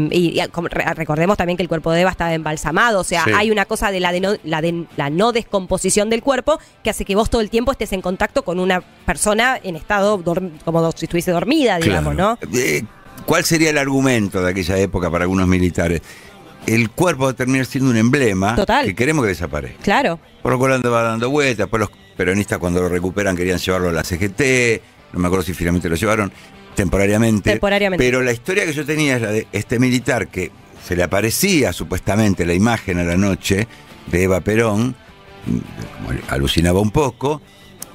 recordemos 0.95 1.37
también 1.37 1.57
que 1.57 1.63
el 1.63 1.69
cuerpo 1.69 1.93
de 1.93 2.03
Eva 2.03 2.11
estaba 2.11 2.35
embalsamado, 2.35 3.01
o 3.01 3.05
sea, 3.05 3.25
Sí. 3.25 3.31
hay 3.35 3.51
una 3.51 3.65
cosa 3.65 3.91
de 3.91 4.01
la, 4.01 4.13
de 4.13 4.21
no, 4.21 4.33
la, 4.45 4.61
de 4.61 4.85
la 4.97 5.11
no 5.11 5.33
descomposición 5.33 6.11
del 6.11 6.23
cuerpo 6.23 6.59
que 6.85 6.91
hace 6.91 7.05
que 7.05 7.15
vos 7.17 7.31
todo 7.31 7.41
el 7.41 7.51
tiempo 7.51 7.73
estés 7.73 7.93
en 7.93 8.03
contacto 8.03 8.43
con 8.45 8.61
una 8.61 8.81
persona 8.81 9.59
en 9.63 9.77
estado 9.77 10.23
como 10.65 10.93
si 10.93 11.07
estuviese 11.07 11.31
dormida, 11.31 11.79
digamos, 11.79 12.15
Claro. 12.15 12.39
¿no? 12.43 12.59
Eh, 12.59 12.83
¿Cuál 13.25 13.45
sería 13.45 13.71
el 13.71 13.79
argumento 13.79 14.43
de 14.43 14.51
aquella 14.51 14.77
época 14.79 15.11
para 15.11 15.25
algunos 15.25 15.49
militares? 15.49 16.03
El 16.67 16.91
cuerpo 16.91 17.25
va 17.25 17.31
a 17.31 17.35
terminar 17.35 17.67
siendo 17.67 17.91
un 17.91 17.97
emblema 17.97 18.57
Total. 18.57 18.85
que 18.85 18.95
queremos 18.95 19.25
que 19.25 19.29
desaparezca. 19.29 19.83
Claro. 19.83 20.19
Por 20.43 20.53
lo 20.53 20.59
cual 20.59 20.73
andaba 20.73 21.03
dando 21.03 21.31
vueltas, 21.31 21.59
después 21.59 21.81
los 21.81 21.91
peronistas 22.17 22.59
cuando 22.59 22.81
lo 22.81 22.89
recuperan 22.89 23.37
querían 23.37 23.59
llevarlo 23.59 23.89
a 23.91 23.93
la 23.93 24.03
CGT, 24.03 24.83
no 25.13 25.21
me 25.21 25.27
acuerdo 25.29 25.45
si 25.45 25.55
finalmente 25.55 25.89
lo 25.89 25.97
llevaron 25.97 26.33
temporariamente. 26.75 27.51
Temporariamente. 27.51 28.05
Pero 28.05 28.23
la 28.23 28.33
historia 28.33 28.65
que 28.65 28.73
yo 28.73 28.85
tenía 28.85 29.17
es 29.17 29.23
la 29.23 29.31
de 29.31 29.47
este 29.53 29.79
militar 29.79 30.29
que 30.29 30.51
se 30.85 30.97
le 30.97 31.03
aparecía 31.03 31.73
supuestamente 31.73 32.47
la 32.47 32.55
imagen 32.55 32.99
a 32.99 33.05
la 33.05 33.17
noche 33.17 33.67
de 34.07 34.23
Eva 34.23 34.41
Perón, 34.41 34.95
como 35.45 36.19
alucinaba 36.29 36.81
un 36.81 36.91
poco, 36.91 37.41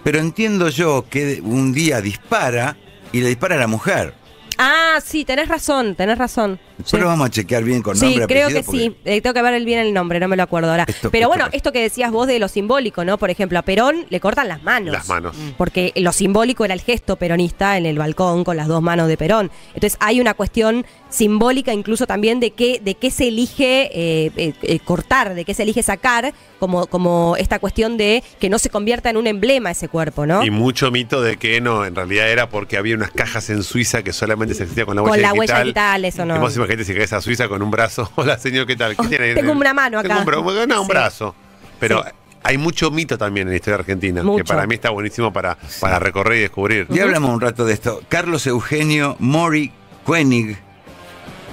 pero 0.03 0.19
entiendo 0.19 0.69
yo 0.69 1.05
que 1.09 1.41
un 1.43 1.73
día 1.73 2.01
dispara 2.01 2.75
y 3.11 3.21
le 3.21 3.29
dispara 3.29 3.55
a 3.55 3.59
la 3.59 3.67
mujer. 3.67 4.13
Ah, 4.57 4.99
sí, 5.03 5.25
tenés 5.25 5.47
razón, 5.47 5.95
tenés 5.95 6.17
razón. 6.17 6.59
Sí. 6.85 6.97
lo 6.97 7.05
vamos 7.07 7.27
a 7.27 7.29
chequear 7.31 7.63
bien 7.63 7.81
con 7.81 7.95
Sí, 7.95 8.05
nombre 8.05 8.23
y 8.23 8.27
creo 8.27 8.47
que 8.49 8.63
porque- 8.63 8.79
sí. 8.79 8.95
Eh, 9.05 9.21
tengo 9.21 9.33
que 9.33 9.41
ver 9.41 9.53
el- 9.53 9.65
bien 9.65 9.79
el 9.79 9.93
nombre, 9.93 10.19
no 10.19 10.27
me 10.27 10.35
lo 10.37 10.43
acuerdo 10.43 10.71
ahora. 10.71 10.85
Esto- 10.87 11.11
Pero 11.11 11.27
bueno, 11.27 11.47
esto 11.51 11.71
que 11.71 11.81
decías 11.81 12.11
vos 12.11 12.27
de 12.27 12.39
lo 12.39 12.47
simbólico, 12.47 13.03
¿no? 13.05 13.17
Por 13.17 13.29
ejemplo, 13.29 13.59
a 13.59 13.61
Perón 13.61 14.05
le 14.09 14.19
cortan 14.19 14.47
las 14.47 14.63
manos. 14.63 14.91
Las 14.93 15.07
manos. 15.09 15.35
Porque 15.57 15.91
lo 15.95 16.11
simbólico 16.11 16.65
era 16.65 16.73
el 16.73 16.81
gesto 16.81 17.15
peronista 17.15 17.77
en 17.77 17.85
el 17.85 17.97
balcón 17.97 18.43
con 18.43 18.57
las 18.57 18.67
dos 18.67 18.81
manos 18.81 19.07
de 19.07 19.17
Perón. 19.17 19.51
Entonces 19.73 19.97
hay 20.01 20.19
una 20.21 20.33
cuestión 20.33 20.85
simbólica 21.09 21.73
incluso 21.73 22.07
también 22.07 22.39
de 22.39 22.51
qué, 22.51 22.79
de 22.83 22.95
qué 22.95 23.11
se 23.11 23.27
elige 23.27 23.89
eh, 23.93 24.53
eh, 24.61 24.79
cortar, 24.79 25.33
de 25.35 25.43
qué 25.45 25.53
se 25.53 25.63
elige 25.63 25.83
sacar, 25.83 26.33
como, 26.59 26.87
como 26.87 27.35
esta 27.37 27.59
cuestión 27.59 27.97
de 27.97 28.23
que 28.39 28.49
no 28.49 28.59
se 28.59 28.69
convierta 28.69 29.09
en 29.09 29.17
un 29.17 29.27
emblema 29.27 29.71
ese 29.71 29.89
cuerpo, 29.89 30.25
¿no? 30.25 30.43
Y 30.43 30.51
mucho 30.51 30.89
mito 30.91 31.21
de 31.21 31.37
que 31.37 31.59
no, 31.59 31.85
en 31.85 31.95
realidad 31.95 32.29
era 32.29 32.49
porque 32.49 32.77
había 32.77 32.95
unas 32.95 33.11
cajas 33.11 33.49
en 33.49 33.63
Suiza 33.63 34.03
que 34.03 34.13
solamente 34.13 34.53
se 34.53 34.63
hacía 34.63 34.85
con 34.85 34.95
la 34.95 35.01
Con 35.01 35.11
huella 35.11 35.27
la 35.27 35.33
digital. 35.33 35.39
huella 35.57 35.63
digital, 35.63 36.05
eso 36.05 36.25
no. 36.25 36.35
Imagínate 36.73 36.85
si 36.85 36.95
caes 36.97 37.13
a 37.13 37.21
Suiza 37.21 37.47
con 37.47 37.61
un 37.61 37.71
brazo. 37.71 38.09
Hola, 38.15 38.37
señor, 38.37 38.65
¿qué 38.67 38.75
tal? 38.75 38.95
¿Qué 38.95 39.01
Oh, 39.05 39.09
tiene? 39.09 39.33
tengo 39.33 39.51
una 39.51 39.73
mano 39.73 40.01
Tengo 40.01 40.13
acá. 40.15 40.23
un, 40.39 40.45
bra- 40.45 40.67
no, 40.67 40.81
un 40.81 40.87
Sí. 40.87 40.91
brazo. 40.91 41.35
Pero 41.79 42.03
Sí. 42.03 42.09
hay 42.43 42.57
mucho 42.57 42.91
mito 42.91 43.17
también 43.17 43.47
en 43.47 43.51
la 43.51 43.57
historia 43.57 43.79
argentina, 43.79 44.23
Mucho. 44.23 44.43
que 44.43 44.47
para 44.47 44.65
mí 44.67 44.75
está 44.75 44.89
buenísimo 44.89 45.33
para, 45.33 45.57
para 45.79 45.99
recorrer 45.99 46.37
y 46.37 46.41
descubrir. 46.41 46.87
Ya 46.89 47.03
hablamos 47.03 47.31
un 47.31 47.41
rato 47.41 47.65
de 47.65 47.73
esto. 47.73 48.01
Carlos 48.09 48.45
Eugenio 48.47 49.15
Mori 49.19 49.71
Koenig, 50.05 50.57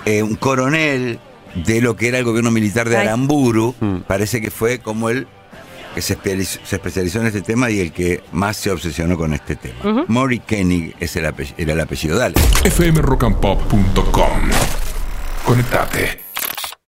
eh, 0.04 0.22
un 0.22 0.36
coronel 0.36 1.18
de 1.54 1.80
lo 1.80 1.96
que 1.96 2.08
era 2.08 2.18
el 2.18 2.24
gobierno 2.24 2.50
militar 2.50 2.88
de. 2.88 2.96
Aramburu, 2.98 3.74
Mm. 3.80 3.96
parece 4.06 4.40
que 4.40 4.50
fue 4.50 4.78
como 4.80 5.10
el 5.10 5.26
que 5.94 6.02
se 6.02 6.12
especializó, 6.12 6.60
se 6.64 6.76
especializó 6.76 7.20
en 7.20 7.26
este 7.28 7.40
tema 7.40 7.70
y 7.70 7.80
el 7.80 7.90
que 7.92 8.22
más 8.32 8.56
se 8.58 8.70
obsesionó 8.70 9.16
con 9.16 9.32
este 9.32 9.56
tema. 9.56 10.04
Mori 10.06 10.38
Koenig 10.40 10.94
es 11.00 11.16
el 11.16 11.24
era 11.24 11.72
el 11.72 11.80
apellido. 11.80 12.16
Dale. 12.18 12.34
fmrockandpop.com. 12.70 14.50
Connettate. 15.48 16.27